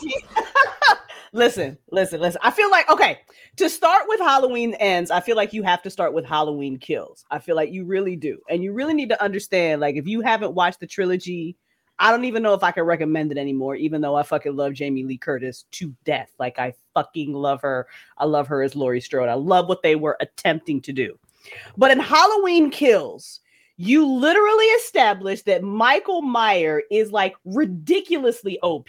[1.35, 2.41] Listen, listen, listen.
[2.43, 3.19] I feel like okay.
[3.57, 7.25] To start with Halloween ends, I feel like you have to start with Halloween kills.
[7.31, 9.81] I feel like you really do, and you really need to understand.
[9.81, 11.55] Like, if you haven't watched the trilogy,
[11.99, 13.75] I don't even know if I can recommend it anymore.
[13.75, 17.87] Even though I fucking love Jamie Lee Curtis to death, like I fucking love her.
[18.17, 19.29] I love her as Laurie Strode.
[19.29, 21.17] I love what they were attempting to do.
[21.77, 23.41] But in Halloween Kills,
[23.77, 28.87] you literally establish that Michael Meyer is like ridiculously OP.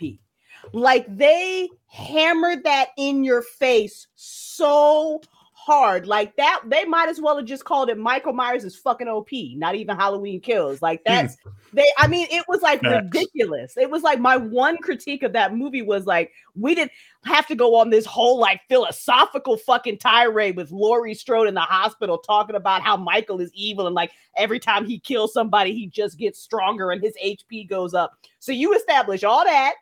[0.73, 5.21] Like they hammered that in your face so
[5.67, 6.07] hard.
[6.07, 9.29] Like that, they might as well have just called it Michael Myers is fucking OP,
[9.57, 10.81] not even Halloween kills.
[10.81, 11.13] Like hmm.
[11.13, 11.37] that's
[11.73, 13.77] they, I mean, it was like ridiculous.
[13.77, 16.93] It was like my one critique of that movie was like, we didn't
[17.25, 21.61] have to go on this whole like philosophical fucking tirade with Laurie Strode in the
[21.61, 25.89] hospital talking about how Michael is evil and like every time he kills somebody, he
[25.89, 28.13] just gets stronger and his HP goes up.
[28.39, 29.75] So you establish all that.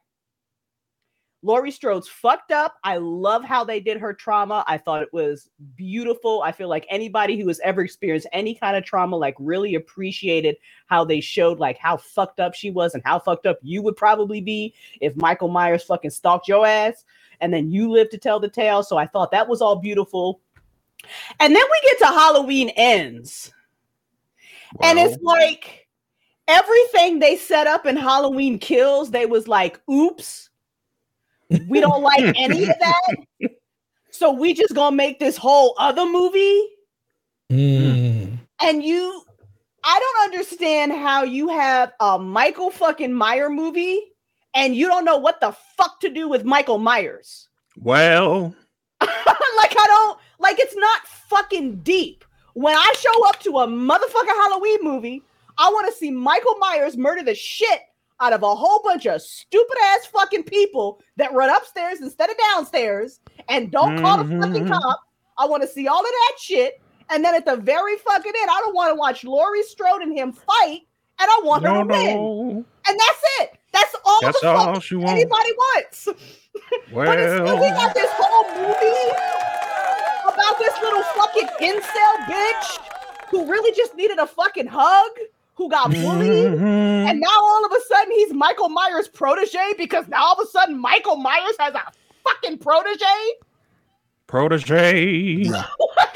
[1.45, 2.77] Laurie Strode's fucked up.
[2.85, 4.65] I love how they did her trauma.
[4.67, 6.41] I thought it was beautiful.
[6.43, 10.57] I feel like anybody who has ever experienced any kind of trauma like really appreciated
[10.87, 13.95] how they showed like how fucked up she was and how fucked up you would
[13.95, 14.73] probably be
[15.03, 17.05] if Michael Myers fucking stalked your ass
[17.43, 18.83] and then you live to tell the tale.
[18.83, 20.41] So I thought that was all beautiful.
[21.41, 23.53] And then we get to Halloween ends.
[24.81, 25.89] And it's like
[26.49, 30.49] everything they set up in Halloween kills, they was like, oops,
[31.69, 33.51] we don't like any of that.
[34.11, 36.69] So we just gonna make this whole other movie.
[37.51, 38.39] Mm.
[38.63, 39.23] And you,
[39.83, 44.01] I don't understand how you have a Michael fucking Meyer movie
[44.55, 47.49] and you don't know what the fuck to do with Michael Myers.
[47.81, 48.55] well
[49.01, 52.25] like I don't like it's not fucking deep.
[52.55, 55.23] When I show up to a motherfucking Halloween movie,
[55.59, 57.81] I want to see Michael Myers murder the shit
[58.21, 62.37] out of a whole bunch of stupid ass fucking people that run upstairs instead of
[62.53, 64.73] downstairs and don't call the fucking Mhm.
[64.73, 65.01] cop.
[65.39, 66.81] I want to see all of that shit.
[67.11, 70.17] And then at the very fucking end, I don't want to watch Laurie Strode and
[70.17, 70.83] him fight,
[71.19, 72.65] and I want her no, to win.
[72.87, 73.59] And that's it.
[73.73, 76.09] That's all that's the fuck all she wants anybody wants.
[76.95, 79.11] But instead, we got this whole movie
[80.23, 82.79] about this little fucking incel bitch
[83.29, 85.11] who really just needed a fucking hug,
[85.55, 86.55] who got bullied.
[86.55, 90.51] And now all of a sudden he's Michael Myers' protege because now all of a
[90.51, 91.83] sudden Michael Myers has a
[92.25, 93.05] fucking protege.
[94.27, 95.07] protege
[95.45, 95.67] Yeah.
[96.03, 96.07] My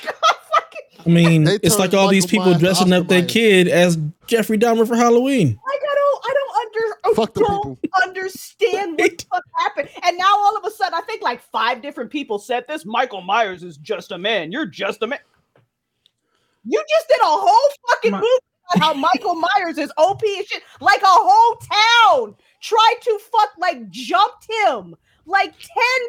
[1.07, 3.33] I mean, They it's like turned all these people Myers dressing up their Myers.
[3.33, 5.49] kid as Jeffrey Dahmer for Halloween.
[5.49, 8.03] like I don't I don't under Fuck the don't people.
[8.03, 9.89] understand what the fuck happened.
[10.05, 13.23] And now all of a sudden I think like five different people said this Michael
[13.23, 14.51] Myers is just a man.
[14.53, 15.21] You're just a man.
[16.65, 20.47] You just did a whole fucking My- movie about how Michael Myers is OP and
[20.47, 20.63] shit.
[20.81, 24.95] Like a whole town tried to fuck like jumped him.
[25.27, 25.65] Like 10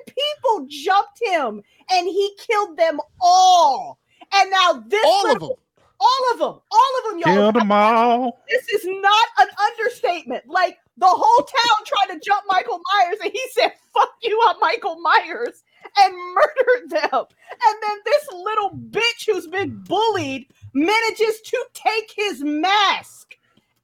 [0.07, 3.99] people jumped him and he killed them all.
[4.33, 5.57] And now this All of little- them.
[5.99, 7.35] all of them, all of them, y'all.
[7.35, 10.45] kill them all This is not an understatement.
[10.47, 14.59] Like the whole town tried to jump Michael Myers, and he said, "Fuck you, I'm
[14.59, 15.63] Michael Myers,"
[15.97, 17.25] and murdered them.
[17.51, 23.35] And then this little bitch who's been bullied manages to take his mask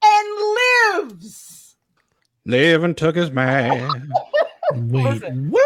[0.04, 0.28] and
[1.02, 1.76] lives.
[2.44, 3.96] live and took his mask.
[4.74, 5.50] Wait, Listen.
[5.50, 5.62] what?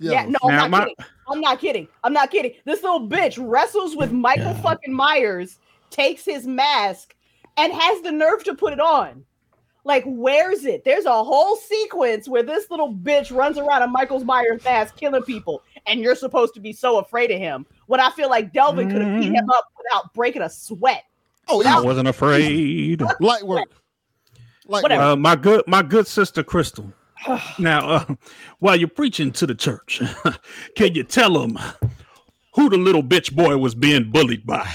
[0.00, 0.94] Yeah, no, I'm not my- kidding.
[1.28, 1.88] I'm not kidding.
[2.02, 2.52] I'm not kidding.
[2.64, 4.60] This little bitch wrestles with Michael Yeah.
[4.60, 5.58] fucking Myers,
[5.90, 7.14] takes his mask,
[7.56, 9.24] and has the nerve to put it on.
[9.84, 10.84] Like, wears it.
[10.84, 15.22] There's a whole sequence where this little bitch runs around in Michael Myers mask killing
[15.22, 17.66] people, and you're supposed to be so afraid of him.
[17.86, 19.34] When I feel like Delvin could have beat Mm-hmm.
[19.36, 21.04] him up without breaking a sweat.
[21.48, 23.02] Oh, I wasn't afraid.
[23.20, 23.68] Light work.
[24.66, 25.02] Light Whatever.
[25.02, 25.12] work.
[25.12, 26.92] Uh, my good, my good sister Crystal.
[27.58, 28.14] now, uh,
[28.60, 30.00] while you're preaching to the church,
[30.76, 31.58] can you tell them
[32.54, 34.66] who the little bitch boy was being bullied by?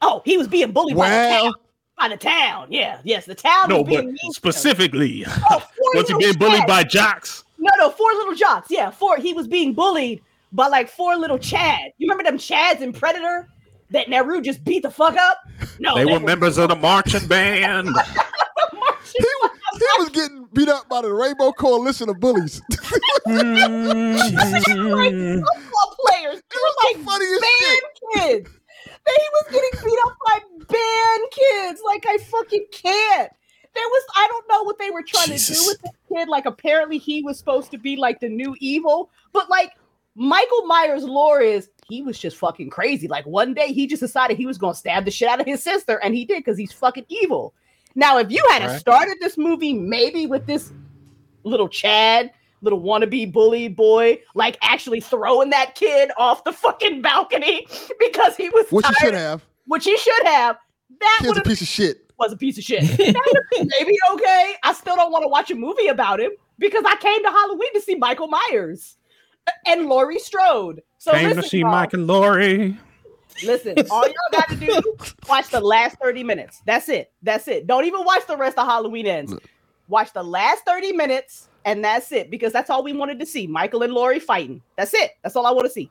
[0.00, 1.52] Oh, he was being bullied by the Well, town.
[1.98, 3.68] By the town, yeah, yes, the town.
[3.68, 6.66] No, was but mean specifically, Oh, four was he being bullied Chads.
[6.66, 7.44] by jocks?
[7.58, 8.68] No, no, four little jocks.
[8.70, 9.18] Yeah, four.
[9.18, 10.20] He was being bullied
[10.52, 11.90] by like four little Chads.
[11.98, 13.48] You remember them Chads in Predator
[13.90, 15.38] that Naru just beat the fuck up?
[15.78, 17.88] No, They were members of the marching band.
[17.88, 22.60] he, was- he was getting beat up by the Rainbow Coalition of bullies.
[23.24, 23.42] Football
[26.06, 26.40] players.
[26.50, 27.82] They were like the funniest band
[28.14, 28.50] kids.
[29.04, 30.38] That he was getting beat up by
[30.68, 31.80] band kids.
[31.84, 33.32] Like I fucking can't.
[33.74, 36.28] There was I don't know what they were trying to do with this kid.
[36.28, 39.72] Like apparently he was supposed to be like the new evil, but like
[40.14, 43.08] Michael Myers' lore is he was just fucking crazy.
[43.08, 45.62] Like one day he just decided he was gonna stab the shit out of his
[45.62, 47.54] sister, and he did because he's fucking evil.
[47.94, 48.78] Now, if you had Right.
[48.80, 50.72] started this movie maybe with this
[51.44, 52.30] little Chad,
[52.62, 57.66] little wannabe bully boy, like actually throwing that kid off the fucking balcony
[58.00, 59.44] because he was Which you tired, should have.
[59.66, 60.56] which he should have.
[61.00, 62.10] That was a piece of shit.
[62.18, 62.82] was a piece of shit.
[62.98, 64.54] That would've been maybe okay.
[64.62, 67.72] I still don't want to watch a movie about him because I came to Halloween
[67.74, 68.96] to see Michael Myers
[69.66, 70.82] and Laurie Strode.
[70.98, 71.70] So Came listen, to see y'all.
[71.70, 72.76] Mike and Laurie.
[73.44, 74.82] Listen, all y'all got to do
[75.28, 76.60] watch the last 30 minutes.
[76.66, 77.10] That's it.
[77.22, 77.66] That's it.
[77.66, 79.34] Don't even watch the rest of Halloween ends.
[79.88, 82.30] Watch the last 30 minutes, and that's it.
[82.30, 83.46] Because that's all we wanted to see.
[83.46, 84.62] Michael and Laurie fighting.
[84.76, 85.12] That's it.
[85.22, 85.88] That's all I want to see.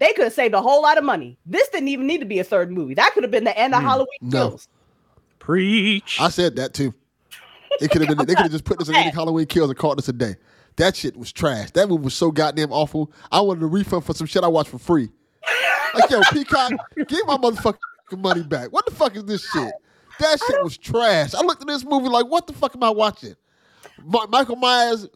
[0.00, 1.38] They could have saved a whole lot of money.
[1.46, 2.94] This didn't even need to be a third movie.
[2.94, 4.48] That could have been the end of Mm, Halloween no.
[4.48, 4.68] Kills.
[5.38, 6.18] Preach.
[6.20, 6.92] I said that too.
[7.80, 8.26] It could have been.
[8.26, 10.34] They could have just put this in any Halloween kills and called this a day.
[10.76, 11.70] That shit was trash.
[11.72, 13.12] That movie was so goddamn awful.
[13.30, 15.08] I wanted a refund for some shit I watched for free.
[15.94, 17.78] Like yo, Peacock, give my motherfucking
[18.18, 18.72] money back.
[18.72, 19.72] What the fuck is this shit?
[20.18, 21.34] That shit was trash.
[21.34, 23.34] I looked at this movie like, what the fuck am I watching?
[24.04, 25.08] Mi- Michael Myers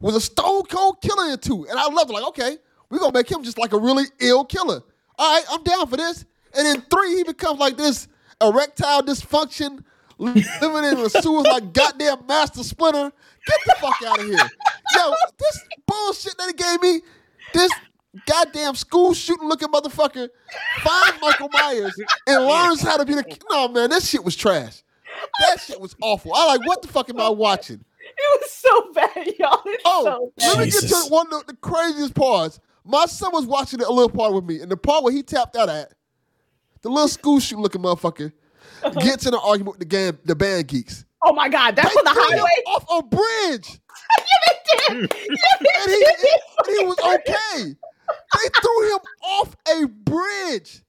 [0.00, 2.14] was a stone cold killer in two, and I loved it.
[2.14, 2.56] Like, okay,
[2.90, 4.82] we're gonna make him just like a really ill killer.
[5.18, 6.24] All right, I'm down for this.
[6.56, 8.08] And in three, he becomes like this
[8.40, 9.84] erectile dysfunction,
[10.18, 13.12] living in the sewers like goddamn Master Splinter.
[13.46, 14.50] Get the fuck out of here.
[14.94, 17.00] Yo, this bullshit that he gave me,
[17.52, 17.72] this
[18.26, 20.28] goddamn school shooting looking motherfucker
[20.82, 21.94] finds Michael Myers
[22.26, 23.38] and learns how to be the.
[23.50, 24.82] No, man, this shit was trash.
[25.40, 26.32] That shit was awful.
[26.34, 27.84] I like, what the fuck am I watching?
[28.16, 29.62] It was so bad, y'all.
[29.64, 32.60] It's Oh, so let me get to one of the craziest parts.
[32.84, 35.56] My son was watching a little part with me, and the part where he tapped
[35.56, 35.92] out at,
[36.82, 38.32] the little school shooting looking motherfucker
[39.00, 41.04] gets in an argument with the, gang, the band geeks.
[41.22, 42.62] Oh my god, that's They on the threw highway.
[42.66, 43.80] off a bridge,
[44.90, 46.06] Yeah, and he,
[46.66, 47.74] and he was okay.
[48.34, 50.82] They threw him off a bridge,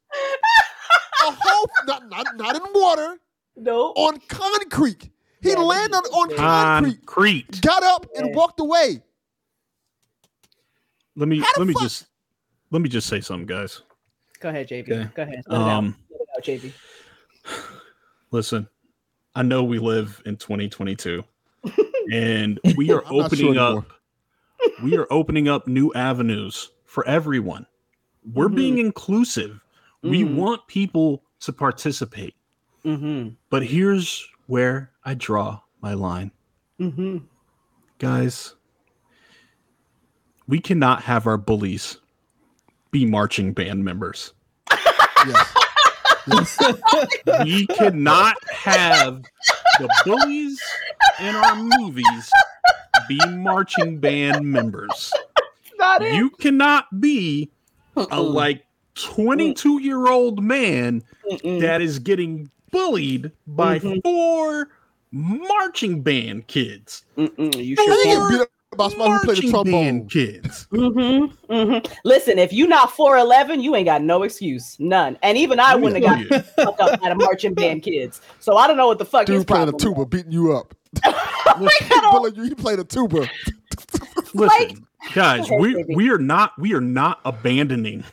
[1.27, 3.17] a whole not not not in water,
[3.55, 3.93] no.
[3.95, 5.09] on concrete.
[5.41, 7.61] He Yeah, landed on concrete, Concrete.
[7.61, 9.01] got up, and walked away.
[11.15, 12.07] Let me let me fuck- just
[12.71, 13.81] let me just say something, guys.
[14.39, 14.91] Go ahead, JB.
[14.91, 15.09] Okay.
[15.15, 15.43] Go ahead.
[15.47, 15.69] Let it out.
[15.77, 16.73] Um, Let it out, JB.
[18.31, 18.67] listen,
[19.33, 21.23] I know we live in 2022,
[22.11, 23.85] and we are opening sure up.
[24.83, 27.65] We are opening up new avenues for everyone.
[28.33, 28.55] We're Mhm.
[28.55, 29.59] being inclusive.
[30.01, 30.35] We Mhm.
[30.35, 32.33] want people to participate.
[32.85, 33.29] Mm-hmm.
[33.49, 36.31] But here's where I draw my line.
[36.79, 37.17] Mm-hmm.
[37.99, 38.55] Guys,
[40.47, 41.99] we cannot have our bullies
[42.91, 44.33] be marching band members.
[46.27, 46.57] Yes.
[47.43, 49.21] We cannot have
[49.79, 50.61] the bullies
[51.21, 52.31] in our movies
[53.07, 55.11] be marching band members.
[55.77, 56.15] Not it.
[56.15, 57.51] You cannot be
[57.95, 58.33] a Mm-mm.
[58.33, 58.65] like
[58.95, 61.61] 22 year old man Mm-mm.
[61.61, 64.01] that is getting bullied by Mhm.
[64.03, 64.69] four
[65.11, 67.03] marching band kids.
[67.17, 67.63] Mm-mm.
[67.63, 68.47] You How sure
[68.83, 68.97] you can.
[68.97, 69.71] get beat up by somebody who played the Marching trombone?
[69.71, 70.67] band kids.
[70.71, 71.53] Mm-hmm.
[71.53, 71.93] Mm-hmm.
[72.03, 74.77] Listen, if you not 4'11, you ain't got no excuse.
[74.79, 75.17] None.
[75.21, 78.21] And even I wouldn't have got fucked up by the marching band kids.
[78.39, 80.53] So I don't know what the fuck his Dude playing a problem tuba, beating you
[80.53, 80.73] up.
[81.59, 82.33] was.
[82.35, 82.55] He you.
[82.55, 83.27] Played a tuba.
[84.33, 88.03] Listen, guys, we we are not we are not abandoning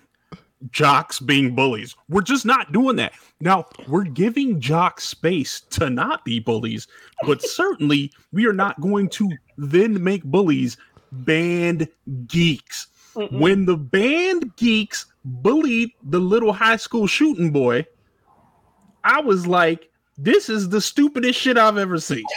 [0.70, 1.94] jocks being bullies.
[2.08, 3.12] We're just not doing that.
[3.40, 6.86] Now, we're giving jocks space to not be bullies,
[7.26, 10.76] but certainly we are not going to then make bullies
[11.10, 11.88] band
[12.26, 12.86] geeks.
[13.14, 13.40] Mm-mm.
[13.40, 17.86] When the band geeks bullied the little high school shooting boy,
[19.04, 22.24] I was like, this is the stupidest shit I've ever seen.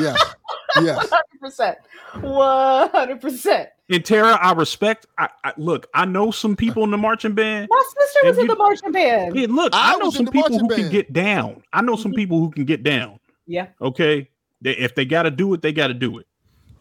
[0.00, 0.34] Yes.
[0.80, 1.12] Yes.
[1.42, 1.76] 100%.
[2.12, 3.66] 100%.
[3.90, 5.06] And Tara, I respect.
[5.16, 5.88] I, I look.
[5.94, 7.68] I know some people in the marching band.
[7.70, 9.36] My sister was And in the marching band.
[9.36, 11.62] Hey, look, I I, know some people who marching can get down.
[11.72, 12.16] I know some Mhm.
[12.16, 13.18] people who can get down.
[13.46, 13.68] Yeah.
[13.80, 14.28] Okay,
[14.60, 16.26] they, if they got to do it, they got to do it.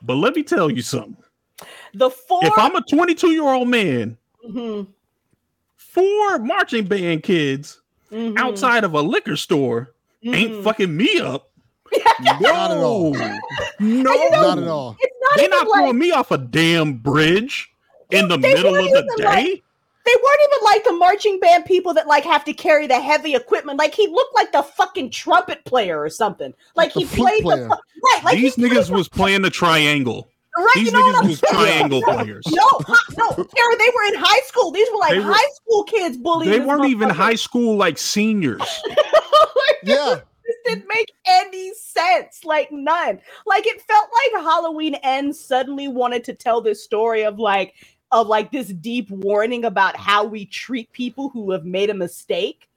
[0.02, 1.16] But let me tell you something.
[1.94, 2.46] The four.
[2.46, 4.88] If I'm a 22 year old man, Mhm,
[5.78, 7.82] four marching band kids
[8.12, 9.94] mhm, outside of a liquor store
[10.24, 10.64] ain't mhm.
[10.64, 11.47] fucking me up.
[12.22, 13.14] Not at all.
[13.80, 14.96] No, Not at all.
[15.00, 17.72] It's not They're not like throwing me off a damn bridge
[18.12, 19.24] in the middle of the day.
[19.26, 19.64] like-
[20.06, 23.36] they weren't even like the marching band people that like have to carry the heavy
[23.36, 23.78] equipment.
[23.78, 26.54] Like he looked like the fucking trumpet player or something.
[26.78, 27.64] Like The he played player.
[27.64, 28.24] the fu- right.
[28.24, 30.30] Like These he played niggas the- was playing the triangle.
[30.58, 30.68] right.
[30.76, 32.46] These you know niggas was triangle players.
[32.48, 33.44] No, uh, no, Tara,
[33.78, 34.72] they were in high school.
[34.72, 36.52] These were like were- high school kids bullying.
[36.52, 38.62] They weren't even high school like seniors.
[39.58, 40.20] Like, Yeah.
[40.68, 42.44] Didn't make any sense.
[42.44, 43.20] Like none.
[43.46, 47.76] Like it felt like Halloween Ends suddenly wanted to tell this story of like
[48.12, 52.70] of like this deep warning about how we treat people who have made a mistake.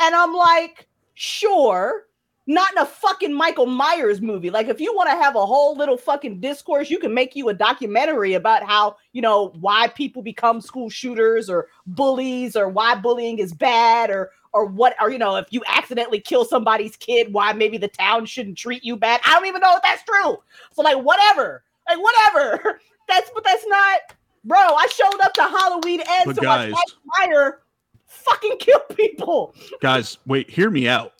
[0.00, 2.04] And I'm like, sure.
[2.50, 4.48] Not in a fucking Michael Myers movie.
[4.48, 7.50] Like, if you want to have a whole little fucking discourse, you can make you
[7.50, 12.94] a documentary about how, you know, why people become school shooters or bullies or why
[12.94, 17.32] bullying is bad or or what or you know if you accidentally kill somebody's kid
[17.32, 20.38] why maybe the town shouldn't treat you bad i don't even know if that's true
[20.72, 24.00] so like whatever like whatever that's but that's not
[24.44, 27.60] bro i showed up to halloween ends But to guys- watch Mike Meyer
[28.06, 31.12] fucking kill people Guys, wait, hear me out.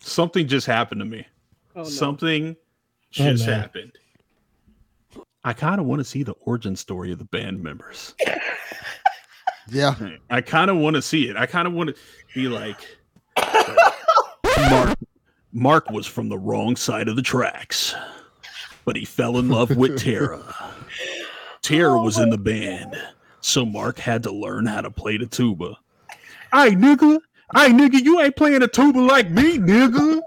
[0.00, 1.24] Something just happened to me.
[1.76, 2.58] oh, Something Oh,
[3.10, 3.54] just no.
[3.54, 3.92] happened.
[5.44, 8.14] I kind of want to see the origin story of the band members.
[9.68, 9.94] Yeah.
[10.30, 11.36] I kind of want to see it.
[11.36, 11.96] I kind of want to
[12.34, 12.84] be like,
[14.70, 14.98] Mark.
[15.52, 17.94] Mark was from the wrong side of the tracks,
[18.84, 20.42] but he fell in love with Tara.
[21.60, 22.96] Tara oh was in the band,
[23.40, 25.76] so Mark had to learn how to play the tuba.
[26.52, 27.18] Hey, nigga.
[27.54, 30.22] Hey, nigga, you ain't playing a tuba like me, nigga.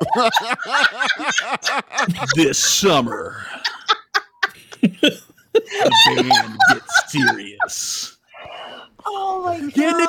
[2.35, 3.43] this summer,
[4.81, 5.21] the
[6.05, 8.17] band gets serious.
[9.07, 10.05] oh my god Yeah,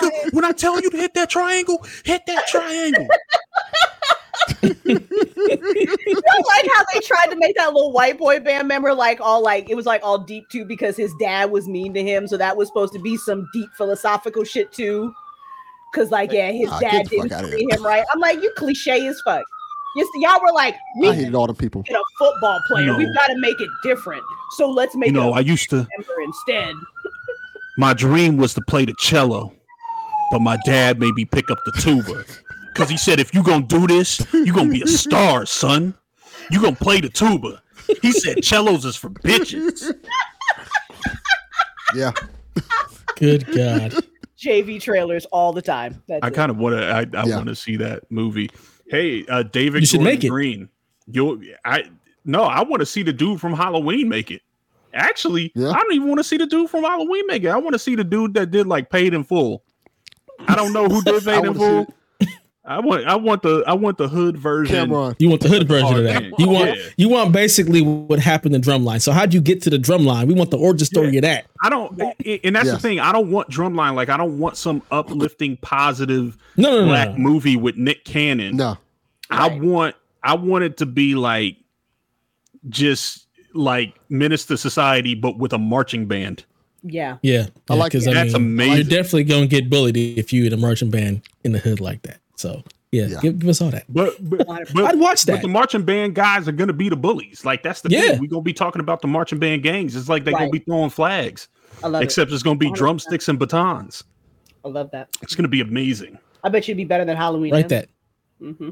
[0.66, 3.06] nigga, when I tell you to hit that triangle, hit that triangle.
[4.64, 9.42] I like how they tried to make that little white boy band member like all
[9.42, 12.36] like it was like all deep too because his dad was mean to him, so
[12.36, 15.12] that was supposed to be some deep philosophical shit too.
[15.94, 18.04] Cause like yeah, his Ah, dad didn't fuck outta treat him right.
[18.12, 19.44] I'm like you cliche as fuck.
[19.96, 21.82] Yes, y'all were like we I hated all the people.
[21.82, 22.86] get a football player.
[22.86, 22.98] No.
[22.98, 24.22] We've got to make it different.
[24.56, 26.74] So let's make You know, it I a used to, member instead.
[27.78, 29.54] my dream was to play the cello,
[30.30, 32.24] but my dad made me pick up the tuba.
[32.72, 35.46] Because he said, if you going to do this, you going to be a star,
[35.46, 35.94] son.
[36.50, 37.62] you going to play the tuba.
[38.02, 39.94] He said, cellos is for bitches.
[41.94, 42.12] Yeah.
[43.16, 43.94] Good God.
[44.38, 46.02] JV trailers all the time.
[46.08, 47.36] That's I kind of want to, I, I Yeah.
[47.36, 48.50] want to see that movie.
[48.88, 50.28] Hey, uh, David You should Gordon make it.
[50.28, 50.68] Green.
[51.06, 51.84] You, I,
[52.24, 54.42] no, I want to see the dude from Halloween make it.
[54.92, 55.70] Actually, Yeah.
[55.70, 57.48] I don't even want to see the dude from Halloween make it.
[57.48, 59.62] I want to see the dude that did like Paid in Full.
[60.48, 61.94] I don't know who did I Paid in wanna Full.
[62.68, 64.74] I want, I want the, I want the hood version.
[64.74, 65.14] Cameron.
[65.20, 66.20] You want the hood version Oh, of that.
[66.20, 66.32] dang.
[66.36, 66.82] You want Yeah.
[66.96, 69.00] you want basically what happened in drumline.
[69.00, 70.26] So how'd you get to the drumline?
[70.26, 71.46] We want the origin story of that.
[71.62, 72.72] I don't, and that's Yeah.
[72.72, 72.98] the thing.
[72.98, 73.94] I don't want Drumline.
[73.94, 77.18] Like, I don't want some uplifting, positive No, no, no, black no.
[77.18, 78.56] movie with Nick Cannon.
[78.56, 78.78] No.
[79.30, 79.60] I Right.
[79.62, 81.58] want, I want it to be like,
[82.68, 86.44] just like Menace to Society, but with a marching band.
[86.86, 87.18] Yeah.
[87.22, 88.14] Yeah, I like because it.
[88.14, 91.80] That's You're definitely gonna get bullied if you in a marching band in the hood
[91.80, 92.18] like that.
[92.36, 92.62] So
[92.92, 93.20] yeah, Yeah.
[93.20, 93.84] Give, give us all that.
[93.88, 95.42] But, but, but I'd watch But that.
[95.42, 97.44] the marching band guys are gonna be the bullies.
[97.44, 98.00] Like that's the Yeah.
[98.12, 98.20] thing.
[98.20, 99.96] We're gonna be talking about the marching band gangs.
[99.96, 101.48] It's like they're gonna be throwing flags,
[101.84, 102.74] I love except it's gonna be 100%.
[102.76, 104.04] drumsticks and batons.
[104.64, 105.08] I love that.
[105.22, 106.18] It's gonna be amazing.
[106.44, 107.52] I bet you'd be better than Halloween.
[107.52, 107.88] Write that.
[108.42, 108.70] Mm-hmm.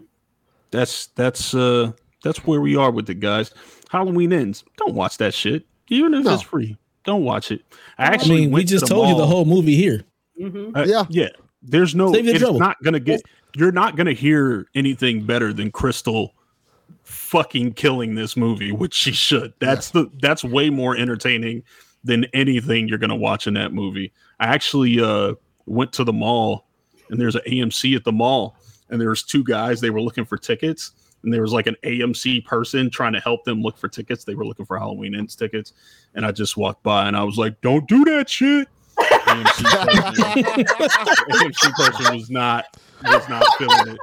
[0.71, 1.93] That's that's uh
[2.23, 3.53] that's where we are with it, guys.
[3.91, 4.65] Halloween ends.
[4.77, 5.67] Don't watch that shit.
[5.89, 6.35] Even if No.
[6.35, 6.77] it's free.
[7.05, 7.63] Don't watch it.
[7.99, 10.05] I I actually mean, we went to just the told you the whole movie here.
[10.39, 11.05] hmm Uh, Yeah.
[11.09, 11.29] yeah.
[11.63, 12.13] There's no.
[12.13, 12.59] Save your It's trouble.
[12.61, 13.23] not gonna get.
[13.57, 16.35] You're not gonna hear anything better than Crystal
[17.05, 19.53] fucking killing this movie, which she should.
[19.61, 20.11] That's the.
[20.21, 21.63] That's way more entertaining
[22.03, 24.13] than anything you're gonna watch in that movie.
[24.41, 25.35] I actually uh
[25.67, 26.67] went to the mall,
[27.11, 28.57] and there's an AMC at the mall,
[28.91, 29.81] and there was two guys.
[29.81, 30.93] They were looking for tickets.
[31.25, 34.25] And there was like an AMC person trying to help them look for tickets.
[34.25, 35.73] They were looking for Halloween ends tickets.
[36.15, 38.69] And I just walked by and I was like, don't do that shit.
[38.99, 40.65] AMC person,
[41.31, 42.67] AMC person was not
[43.03, 43.99] was not feeling it.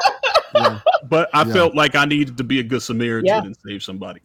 [0.53, 0.79] Yeah.
[1.09, 1.53] But I Yeah.
[1.53, 3.41] felt like I needed to be a good Samaritan Yeah.
[3.43, 4.19] and save somebody.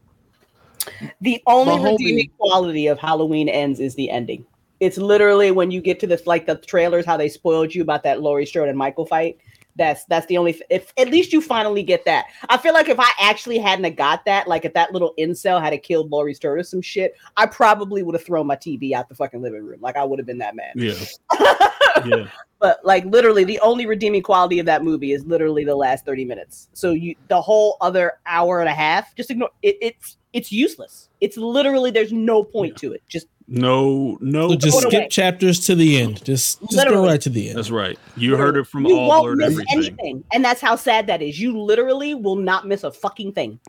[1.20, 4.44] The only My homie- redeeming quality of Halloween ends is the ending.
[4.80, 8.02] It's literally when you get to this, like the trailers, how they spoiled you about
[8.02, 9.38] that Laurie Strode and Michael fight.
[9.76, 10.60] That's that's the only.
[10.70, 13.96] If at least you finally get that, I feel like if I actually hadn't have
[13.96, 17.46] got that, like if that little incel had killed Laurie Strode or some shit, I
[17.46, 19.80] probably would have thrown my TV out the fucking living room.
[19.80, 20.72] Like I would have been that mad.
[20.76, 20.94] Yeah,
[22.06, 22.28] yeah.
[22.58, 26.24] but like literally the only redeeming quality of that movie is literally the last 30
[26.24, 30.52] minutes so you the whole other hour and a half just ignore it it's it's
[30.52, 34.48] useless it's literally there's no point to it just No, no.
[34.50, 35.08] So just skip away.
[35.08, 36.24] chapters to the end.
[36.24, 37.58] Just just go right to the end.
[37.58, 37.96] That's right.
[38.16, 39.78] You heard it from you all won't blurred miss everything.
[39.98, 43.60] anything and that's how sad that is you literally will not miss a fucking thing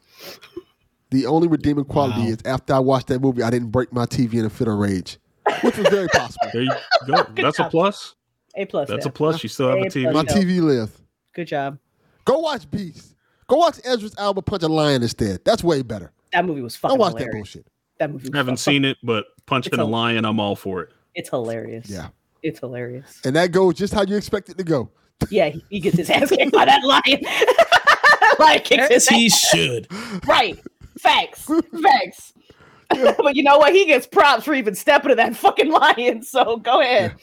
[1.12, 2.28] The only redeeming quality Wow.
[2.28, 4.78] is after I watched that movie, I didn't break my TV in a fit of
[4.78, 5.18] rage,
[5.62, 6.48] which was very possible.
[6.52, 6.72] There you
[7.06, 7.24] go.
[7.36, 8.16] That's a plus.
[8.56, 9.44] a plus That's a plus.
[9.44, 10.12] You still have a A TV.
[10.12, 10.38] My plus.
[10.38, 11.00] TV lived.
[11.34, 11.78] good job
[12.26, 13.16] Go watch Beast.
[13.48, 15.46] Go watch Idris Elba punch a lion instead.
[15.46, 16.12] That's way better.
[16.34, 17.54] that movie was Don't fucking watch that hilarious.
[17.54, 17.68] bullshit.
[18.00, 20.56] That movie I haven't fucking- seen it, but punching It's a a- lion, I'm all
[20.56, 20.90] for it.
[21.16, 22.10] it's hilarious Yeah.
[22.44, 24.90] it's hilarious And that goes just how you expect it to go.
[25.30, 27.22] yeah he, he gets his ass kicked by that lion
[28.40, 29.40] like kicks his As he ass.
[29.50, 29.88] should.
[30.28, 30.60] Right.
[31.00, 31.50] Facts.
[31.82, 32.34] Facts.
[32.90, 33.74] but you know what?
[33.74, 36.24] He gets props for even stepping to that fucking lion.
[36.24, 37.16] So go ahead.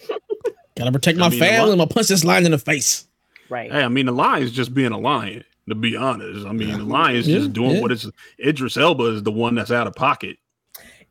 [0.76, 1.72] Gotta protect I my mean, family.
[1.72, 3.06] I'm gonna punch this lion in the face.
[3.48, 3.70] Right.
[3.72, 5.44] Hey, I mean, the lion's just being a lion.
[5.68, 7.80] To be honest, I mean, the lion's Yeah, just doing yeah.
[7.80, 8.06] what it's.
[8.38, 10.36] Idris Elba is the one that's out of pocket.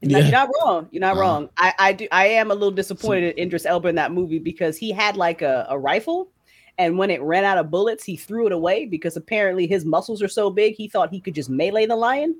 [0.03, 0.23] No, Yeah.
[0.25, 0.87] You're not wrong.
[0.91, 1.21] You're not Uh-huh.
[1.21, 1.49] wrong.
[1.57, 2.07] I, I do.
[2.11, 5.41] I am a little disappointed in Idris Elba in that movie because he had like
[5.41, 6.29] a, a rifle,
[6.77, 10.21] and when it ran out of bullets, he threw it away because apparently his muscles
[10.21, 12.35] are so big he thought he could just melee the lion.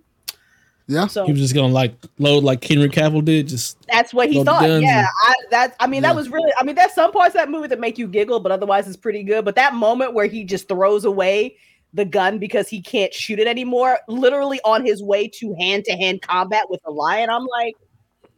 [0.87, 1.07] Yeah.
[1.07, 3.47] So He was just gonna like load like Henry Cavill did.
[3.47, 4.63] Just That's what he thought.
[4.63, 6.09] Yeah, and- I, that I mean Yeah.
[6.09, 6.51] that was really.
[6.59, 8.97] I mean, there's some parts of that movie that make you giggle, but otherwise it's
[8.97, 9.45] pretty good.
[9.45, 11.55] But that moment where he just throws away
[11.93, 15.93] the gun because he can't shoot it anymore, literally on his way to hand to
[15.93, 17.75] hand combat with a lion, I'm like,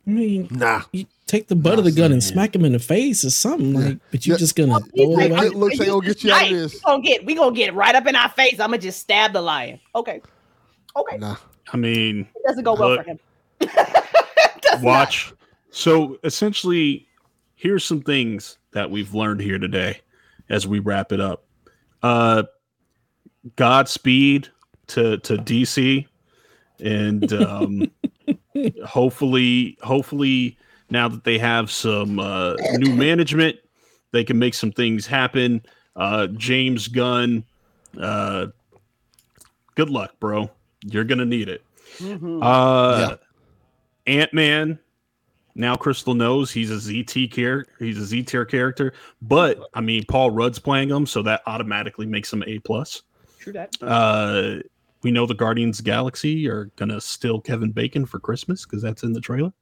[0.07, 0.83] I mean, Nah.
[0.91, 3.73] you take the butt of the gun and smack him in the face or something
[3.73, 3.79] Yeah.
[3.87, 3.97] like.
[4.11, 4.37] But you Yeah.
[4.37, 5.47] just gonna Well, he's throw it like, away?
[5.47, 6.73] It looks like it'll get you out of this.
[6.73, 8.59] We gonna get we gonna get right up in our face.
[8.59, 9.79] I'm gonna just stab the lion.
[9.95, 10.21] Okay,
[10.95, 11.37] okay, Nah.
[11.73, 13.19] I mean, it doesn't go well But- for him.
[14.61, 14.83] Does not.
[14.83, 15.33] watch.
[15.71, 17.07] So essentially,
[17.55, 20.01] here's some things that we've learned here today
[20.49, 21.45] as we wrap it up.
[22.03, 22.43] Uh,
[23.55, 24.49] Godspeed
[24.87, 26.07] to to DC,
[26.79, 27.91] and um,
[28.85, 30.57] hopefully, hopefully
[30.89, 33.57] now that they have some uh, new management,
[34.11, 35.63] they can make some things happen.
[35.95, 37.43] Uh, James Gunn,
[37.99, 38.47] uh,
[39.75, 40.49] good luck, bro.
[40.83, 41.63] You're gonna need it.
[41.97, 42.39] Mhm.
[42.41, 43.17] Uh,
[44.07, 44.79] Ant Man.
[45.57, 47.71] Now Crystal knows he's a ZT character.
[47.79, 48.91] He's a Z tier character,
[49.21, 53.03] but I mean Paul Rudd's playing him, so that automatically makes him A plus.
[53.45, 53.77] True that.
[53.79, 54.63] Uh,
[55.03, 59.03] we know the Guardians the Galaxy are gonna steal Kevin Bacon for Christmas because that's
[59.03, 59.53] in the trailer.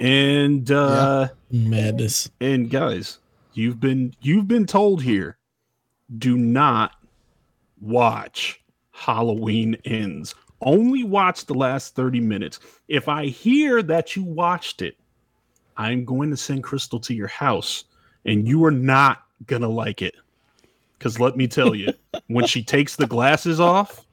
[0.00, 2.28] And uh, Madness.
[2.40, 3.20] and guys,
[3.52, 5.38] you've been you've been told here,
[6.18, 6.96] do not
[7.80, 10.34] watch Halloween Ends.
[10.60, 12.58] Only watch the last 30 minutes.
[12.88, 14.96] If I hear that you watched it,
[15.76, 17.84] I'm going to send Crystal to your house
[18.24, 20.16] and you are not gonna like it.
[21.00, 21.92] Cause let me tell you,
[22.28, 24.06] when she takes the glasses off,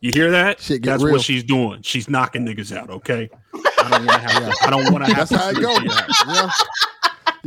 [0.00, 0.60] you hear that?
[0.60, 1.12] Shit That's real.
[1.14, 1.82] what she's doing.
[1.82, 3.28] She's knocking niggas out, okay?
[3.54, 5.66] I don't want to have I don't want to have That's to how it sleep
[5.66, 5.76] go.
[5.76, 6.24] in your house.
[6.26, 6.50] Yeah.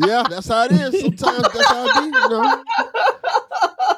[0.07, 1.01] Yeah, that's how it is.
[1.01, 2.63] Sometimes that's how it be, you know.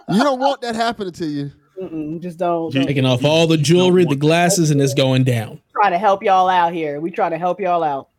[0.10, 1.52] You don't want that happening to you.
[1.82, 2.74] Mm-mm, just don't.
[2.74, 2.86] Don't.
[2.86, 5.62] Taking off all the jewelry, the glasses, and it's going down.
[5.74, 7.00] Trying to help y'all out here.
[7.00, 8.10] We trying to help y'all out.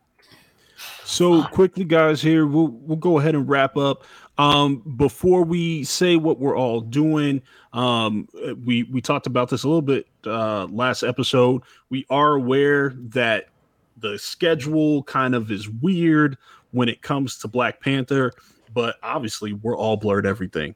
[1.03, 4.03] So quickly, guys, here we'll we'll go ahead and wrap up.
[4.41, 8.27] Um, before we say what we're all doing, um,
[8.65, 11.61] we we talked about this a little bit uh, last episode.
[11.91, 13.49] We are aware that
[13.97, 16.39] the schedule kind of is weird
[16.71, 18.33] when it comes to Black Panther,
[18.73, 20.73] but obviously we're all blurred everything.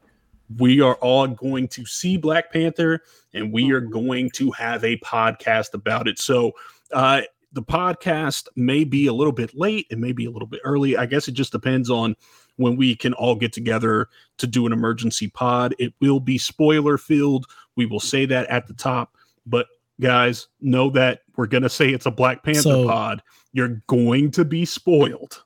[0.60, 3.02] We are all going to see Black Panther,
[3.34, 6.20] and we are going to have a podcast about it.
[6.20, 6.52] So.
[6.92, 7.22] Uh,
[7.54, 10.98] the podcast may be a little bit late it may be a little bit early
[10.98, 12.14] i guess it just depends on
[12.58, 16.98] when we can all get together to do an emergency pod it will be spoiler
[16.98, 17.46] filled
[17.76, 19.68] we will say that at the top but
[20.02, 23.22] guys know that we're going to say it's a black panther So- pod
[23.54, 25.44] you're going to be spoiled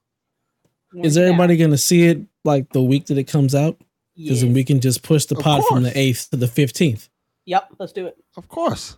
[1.04, 3.80] Is everybody going to see it like the week that it comes out?
[4.18, 7.08] Because then we can just push the Of pod from the 8th to the 15th.
[7.46, 7.70] Yep.
[7.78, 8.18] Let's do it.
[8.36, 8.98] Of course.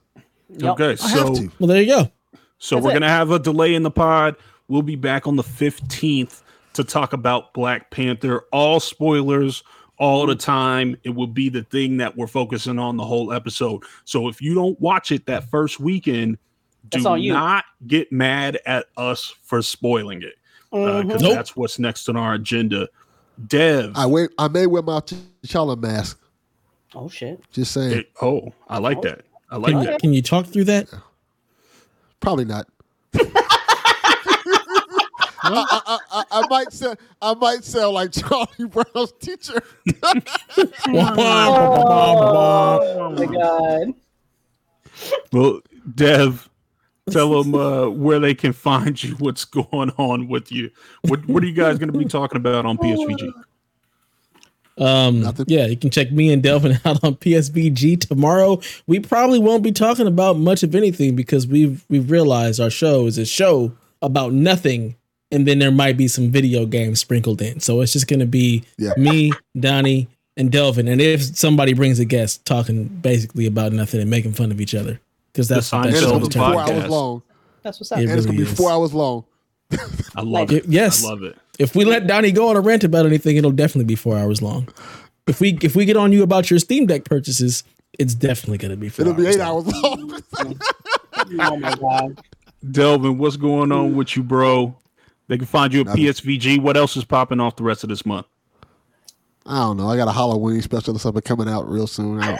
[0.49, 0.71] Yep.
[0.79, 1.51] okay I so have to.
[1.59, 2.11] Well, there you go.
[2.57, 2.93] So That's we're it.
[2.93, 4.37] gonna have a delay in the pod.
[4.69, 6.41] We'll be back on the 15th
[6.73, 8.45] to talk about Black Panther.
[8.51, 9.63] All spoilers
[9.97, 10.95] all the time.
[11.03, 13.83] It will be the thing that we're focusing on the whole episode.
[14.05, 16.37] So if you don't watch it that first weekend,
[16.89, 17.33] do That's on you.
[17.33, 20.33] not get mad at us for spoiling it
[20.71, 21.21] because Mhm.
[21.21, 21.33] Nope.
[21.33, 22.87] that's what's next on our agenda.
[23.47, 24.29] Dev, I wait.
[24.37, 26.19] I may wear my T'Challa mask.
[26.95, 27.39] Oh shit!
[27.51, 27.99] Just saying.
[27.99, 29.21] it- oh, I like that.
[29.49, 29.99] I like Can that.
[30.01, 30.87] can you talk through that?
[32.19, 32.67] Probably not.
[35.53, 39.61] I, I, I, I might sound I might sound like Charlie Brown's teacher.
[40.87, 43.93] Oh my god!
[45.31, 45.61] Well,
[45.95, 46.49] Dev,
[47.09, 49.15] tell them uh, where they can find you.
[49.15, 50.69] What's going on with you?
[51.03, 53.31] What What are you guys going to be talking about on PSVG?
[54.77, 55.45] Um, Nothing.
[55.47, 58.59] yeah, you can check me and Delvin out on PSVG tomorrow.
[58.87, 63.05] We probably won't be talking about much of anything because we've we've realized our show
[63.05, 64.95] is a show about nothing,
[65.31, 67.59] and then there might be some video games sprinkled in.
[67.59, 68.93] So it's just gonna be Yeah.
[68.97, 70.07] me, Donnie,
[70.37, 74.51] and Delvin, and if somebody brings a guest, talking basically about nothing and making fun
[74.51, 74.99] of each other
[75.33, 76.81] because that's The what that Seinfeld it's show gonna be four podcast.
[76.81, 77.21] hours long.
[77.63, 77.99] That's what's up.
[77.99, 78.53] It And it's gonna be is.
[78.53, 79.23] four hours long.
[80.15, 80.69] I love It- it.
[80.69, 81.03] yes.
[81.05, 81.35] I love it.
[81.59, 84.41] If we let Donnie go on a rant about anything, it'll definitely be four hours
[84.41, 84.67] long.
[85.27, 87.63] If we if we get on you about your Steam Deck purchases,
[87.99, 90.11] it's definitely gonna be four It'll be hours eight long.
[90.11, 90.59] hours long.
[91.39, 92.19] Oh my god!
[92.71, 94.75] Delvin, what's going on with you, bro?
[95.31, 96.03] They can find you at Nothing.
[96.03, 96.61] PSVG.
[96.61, 98.25] What else is popping off the rest of this month?
[99.45, 99.87] I don't know.
[99.89, 102.19] I got a Halloween special or something coming out real soon.
[102.21, 102.39] I don't.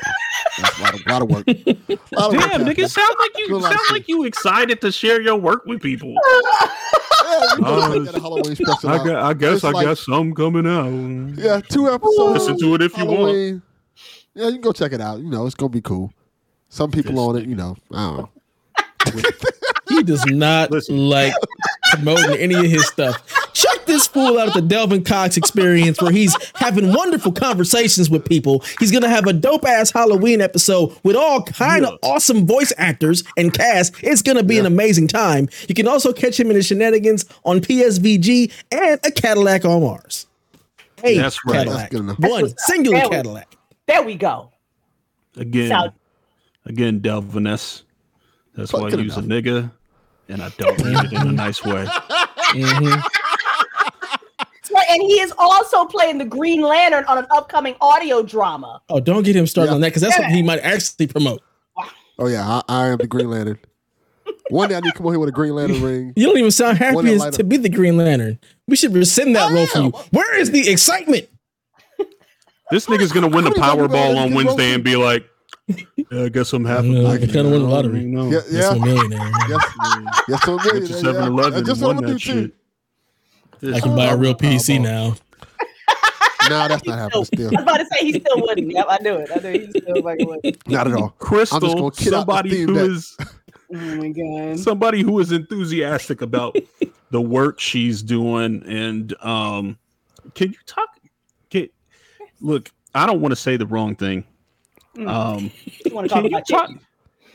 [0.59, 1.47] That's a lot of, lot of work.
[1.47, 2.87] Lot of work Damn, nigga, happening.
[2.89, 3.91] sound like you Feel like shit.
[3.93, 6.09] like you excited to share your work with people.
[6.13, 8.89] Yeah, you know, Uh, I got a Halloween special.
[8.89, 11.39] I, got, I guess It's I like- got some coming out.
[11.41, 12.33] Yeah, two episodes.
[12.45, 13.63] Listen to it if you want.
[14.35, 15.19] Yeah, you can go check it out.
[15.19, 16.11] You know, it's gonna be cool.
[16.67, 17.77] Some people This on it, you know.
[17.93, 18.29] I don't know.
[19.89, 20.97] He does not Listen.
[21.09, 21.33] like
[21.91, 23.21] promoting any of his stuff.
[23.53, 28.25] Check this fool out at the Delvin Cox experience where he's having wonderful conversations with
[28.25, 28.63] people.
[28.79, 32.09] He's gonna have a dope ass Halloween episode with all kind of Yeah.
[32.09, 33.93] awesome voice actors and cast.
[34.01, 35.49] It's gonna be an amazing time.
[35.67, 40.27] You can also catch him in his shenanigans on PSVG and a Cadillac on Mars.
[41.01, 41.57] Hey, That's right.
[41.57, 41.77] Cadillac.
[41.79, 42.19] That's good enough.
[42.19, 43.57] One That's singular There we- Cadillac.
[43.87, 44.51] There we go.
[45.35, 45.91] Again, Sound-
[46.65, 47.83] again, Delvin, that's,
[48.55, 49.71] that's Fuck why I it use a nigga,
[50.29, 51.85] and I don't mean it in a nice way.
[52.53, 53.03] Mhm.
[54.89, 58.81] And he is also playing the Green Lantern on an upcoming audio drama.
[58.89, 59.75] Oh, don't get him started Yeah.
[59.75, 61.41] on that because that's what he might actually promote.
[62.19, 63.59] Oh yeah, I, I am the Green Lantern.
[64.49, 66.13] One day I need to come on here with a Green Lantern ring.
[66.15, 68.39] You don't even sound happy as to be the Green Lantern.
[68.67, 69.89] We should rescind that I role for you.
[70.11, 71.27] Where is the excitement?
[72.69, 75.25] This nigga's gonna win the Powerball Powerball on Wednesday and be like,
[75.95, 76.83] yeah, I guess I'm half.
[76.85, 78.05] Yeah, a I kinda won the lottery.
[78.05, 78.29] No.
[78.29, 78.93] Yeah, Yes, I'm a yeah.
[78.93, 79.31] millionaire.
[79.49, 79.65] Yes,
[80.27, 82.19] yes, so Get to 7 Eleven That's just and what won I'm gonna that do
[82.19, 82.53] shit.
[83.59, 84.53] This- I can buy a real Powerball.
[84.55, 85.15] PC now.
[86.49, 87.25] Nah, that's not happening.
[87.25, 88.71] Still, I was about to say he still wouldn't.
[88.71, 89.29] Yep, I knew it.
[89.33, 90.57] I knew he still fucking would.
[90.67, 91.09] not at all.
[91.19, 93.17] Crystal, gonna kid out the somebody theme who that- is
[93.73, 94.59] Oh my god.
[94.59, 96.57] somebody who is enthusiastic about
[97.11, 99.77] the work she's doing, and um,
[100.33, 100.89] can you talk?
[101.51, 101.71] Get
[102.41, 102.71] look.
[102.95, 104.25] I don't want to say the wrong thing.
[104.97, 105.07] Mm.
[105.09, 105.51] Um,
[105.85, 106.67] You want to can talk you about talk?
[106.69, 106.85] chicken?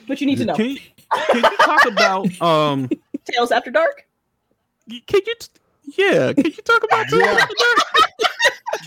[0.06, 0.54] What you need to know?
[0.54, 0.78] Can you,
[1.28, 2.88] can you talk about um?
[3.24, 4.06] Tales After Dark?
[4.88, 5.34] Can you?
[5.38, 5.48] t-
[5.98, 7.46] Yeah, can you talk about Tales Yeah.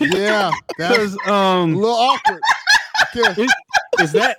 [0.00, 2.40] Yeah, that's Because a um, little awkward.
[3.16, 3.46] Okay.
[4.00, 4.36] is that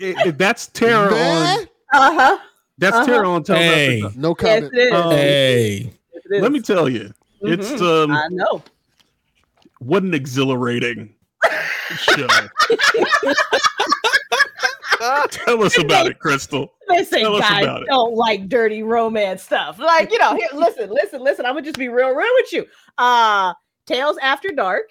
[0.00, 2.38] i- i- that's terror on Uh-huh.
[2.78, 3.04] that's Uh-huh.
[3.06, 4.02] terror on Tales Hey.
[4.02, 4.16] After Dark.
[4.16, 4.74] no Yes, comment.
[4.74, 4.92] it is.
[4.94, 5.92] Um, Hey,
[6.30, 6.42] Yes.
[6.42, 7.12] Let me tell you,
[7.42, 8.04] it's Mhm.
[8.04, 8.62] um, I know.
[9.78, 11.14] what an exhilarating
[15.30, 16.72] Tell us about it, Crystal.
[16.88, 19.78] Listen, Tell guys don't like dirty romance stuff.
[19.78, 21.46] Like, you know, here, listen, listen, listen.
[21.46, 22.66] I'm gonna just be real, real with you.
[22.96, 23.54] Uh
[23.86, 24.90] Tales After Dark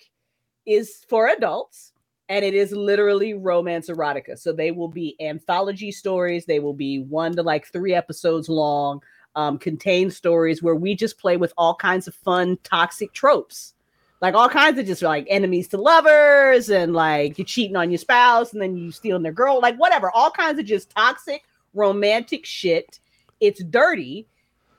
[0.65, 1.91] is for adults,
[2.30, 4.38] and it is literally romance erotica.
[4.38, 9.02] So they will be anthology stories, they will be one to like three episodes long,
[9.36, 13.76] um, contain stories where we just play with all kinds of fun, toxic tropes.
[14.22, 17.99] Like all kinds of just like enemies to lovers, and like you're cheating on your
[17.99, 22.45] spouse, and then you stealing their girl, like whatever, all kinds of just toxic romantic
[22.45, 22.99] shit.
[23.39, 24.27] It's dirty,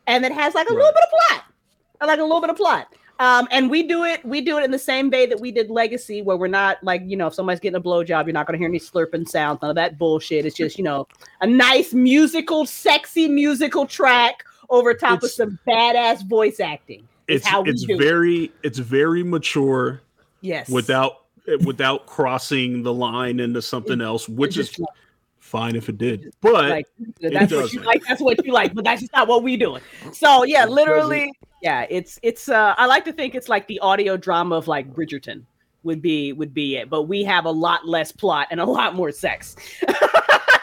[0.06, 1.44] and it has like a little bit of plot,
[2.00, 2.88] like a little bit of plot.
[3.20, 5.70] Um, and we do it, we do it in the same way that we did
[5.70, 8.58] Legacy, where we're not like, you know, if somebody's getting a blowjob, you're not gonna
[8.58, 10.46] hear any slurping sounds, none of that bullshit.
[10.46, 11.08] It's just, you know,
[11.40, 17.08] a nice musical, sexy musical track over top of some badass voice acting.
[17.28, 17.98] Is It's how we it's do it.
[17.98, 20.00] very it's very mature
[20.40, 20.68] Yes.
[20.68, 21.24] without
[21.64, 24.80] without crossing the line into something else, which is It's
[25.38, 26.32] fine if it did.
[26.42, 26.86] But like
[27.20, 29.80] that's what you like that's what you like but that's just not what we doing
[30.12, 31.32] so yeah It literally
[31.62, 34.92] yeah it's it's uh i like to think it's like the audio drama of like
[34.92, 35.42] bridgerton
[35.84, 38.94] would be would be it but we have a lot less plot and a lot
[38.94, 39.56] more sex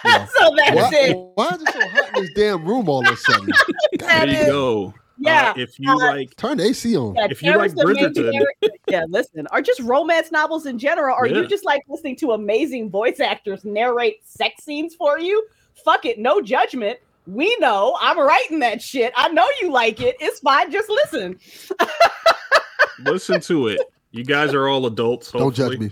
[0.06, 0.26] Yeah.
[0.28, 1.18] so So that's Why, it.
[1.34, 3.50] why is it so hot in this damn room all of a sudden?
[4.00, 4.94] There you go.
[5.18, 5.52] Yeah.
[5.56, 7.16] Uh, if you uh, like, Turn the AC on.
[7.16, 8.24] Yeah, If you like Terrence the
[8.64, 8.70] Bridgerton.
[8.88, 11.16] Yeah, listen, or just romance novels in general.
[11.18, 11.38] Or Yeah.
[11.38, 15.46] you just like listening to amazing voice actors narrate sex scenes for you?
[15.84, 17.00] Fuck it, no judgment.
[17.26, 19.12] We know I'm writing that shit.
[19.16, 20.16] I know you like it.
[20.20, 20.72] It's fine.
[20.72, 21.40] Just listen.
[23.00, 23.82] listen to it.
[24.12, 25.32] You guys are all adults.
[25.32, 25.92] Don't judge me.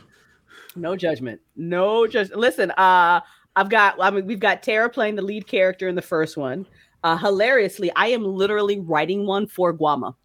[0.76, 1.41] No judgment.
[1.56, 2.40] No judgment.
[2.40, 3.22] Listen, uh,
[3.56, 3.95] I've got.
[4.00, 6.66] I mean, we've got Tara playing the lead character in the first one.
[7.04, 10.16] Uh, hilariously, I am literally writing one for Guama,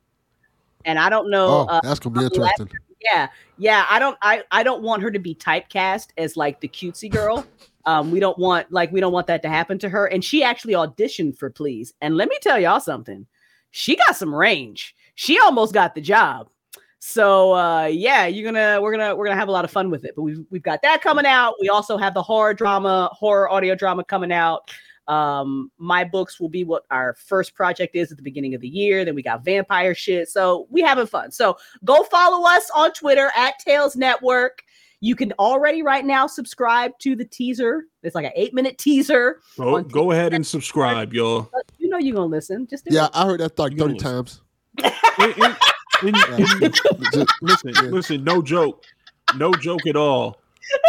[0.85, 1.47] and I don't know.
[1.49, 2.71] Oh, uh, that's gonna be interesting.
[3.01, 3.29] yeah
[3.59, 7.11] yeah i don't i i don't want her to be typecast as like the cutesy
[7.11, 7.47] girl.
[7.85, 10.07] Um we don't want like we don't want that to happen to her.
[10.07, 11.95] And she actually auditioned for please.
[12.01, 13.27] And let me tell y'all something.
[13.71, 14.95] She got some range.
[15.15, 16.49] She almost got the job.
[16.99, 20.05] So uh yeah you're gonna we're gonna we're gonna have a lot of fun with
[20.05, 20.15] it.
[20.17, 21.55] But we've we've got that coming out.
[21.61, 24.73] We also have the horror drama horror audio drama coming out
[25.09, 28.69] um my books will be what our first project is at the beginning of the
[28.69, 32.93] year then we got vampire shit so we having fun so go follow us on
[32.93, 34.63] twitter at Tales network
[35.01, 39.41] you can already right now subscribe to the teaser it's like an eight minute teaser
[39.57, 41.51] Go, go ahead and subscribe, y'all.
[41.79, 43.11] You know you're gonna listen just do Yeah, it.
[43.15, 44.43] I heard that like thirty times.
[46.01, 47.81] Just- listen, Yeah.
[47.91, 48.85] listen, no joke,
[49.37, 50.41] no joke at all.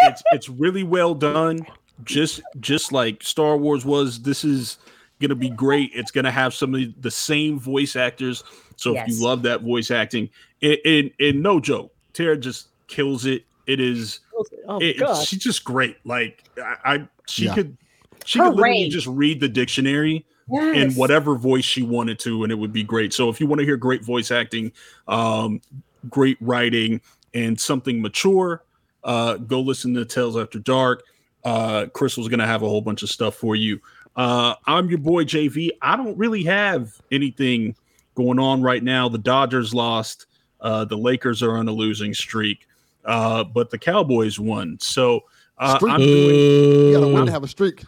[0.04, 1.66] It's it's really well done.
[2.04, 4.22] Just just like Star Wars was.
[4.22, 4.78] This is
[5.20, 5.92] gonna be great.
[5.94, 8.44] It's gonna have some of the same voice actors.
[8.78, 10.30] So if you love that voice acting,
[10.62, 13.44] and, and, and no joke, Tara just kills it.
[13.68, 14.22] It is.
[14.68, 15.98] oh it, god she's just great.
[16.06, 17.56] Like I, I she Yeah.
[17.56, 17.78] could.
[18.26, 18.94] She Her could literally range.
[18.94, 23.14] just read the dictionary in whatever voice she wanted to, and it would be great.
[23.14, 24.72] So if you want to hear great voice acting,
[25.08, 25.62] um,
[26.10, 27.02] great writing,
[27.34, 28.64] and something mature,
[29.04, 31.04] uh, go listen to Tales After Dark.
[31.44, 33.80] Uh, Crystal's gonna have a whole bunch of stuff for you.
[34.16, 35.70] Uh, I'm your boy JV.
[35.82, 37.76] I don't really have anything
[38.16, 39.08] going on right now.
[39.08, 40.26] The Dodgers lost.
[40.60, 42.68] Uh, the Lakers are on a losing streak,
[43.06, 44.78] uh, but the Cowboys won.
[44.82, 45.22] So
[45.58, 47.84] uh, I'm doing You gotta win Uh, to have a streak.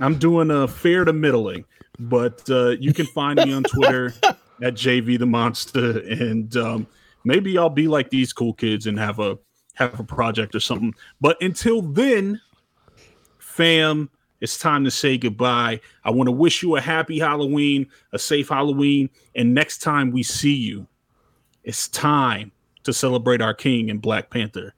[0.00, 1.64] I'm doing a fair to middling,
[1.98, 4.12] but uh, you can find me on Twitter
[4.62, 6.86] at JV the Monster, and um,
[7.24, 9.38] maybe I'll be like these cool kids and have a
[9.74, 10.92] have a project or something.
[11.20, 12.40] But until then,
[13.54, 14.10] fam,
[14.40, 15.80] it's time to say goodbye.
[16.04, 20.22] I want to wish you a happy Halloween, a safe Halloween, and next time we
[20.22, 20.86] see you,
[21.62, 22.50] it's time
[22.82, 24.74] to celebrate our king and Black Panther,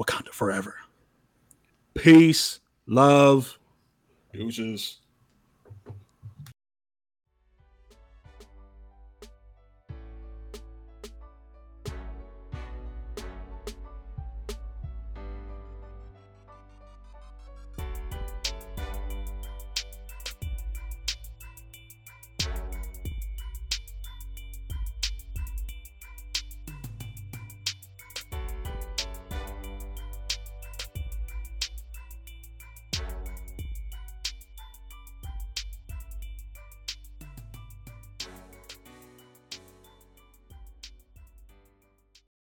[0.00, 0.76] Wakanda forever.
[1.94, 3.58] Peace, love.
[4.32, 4.98] Deuces.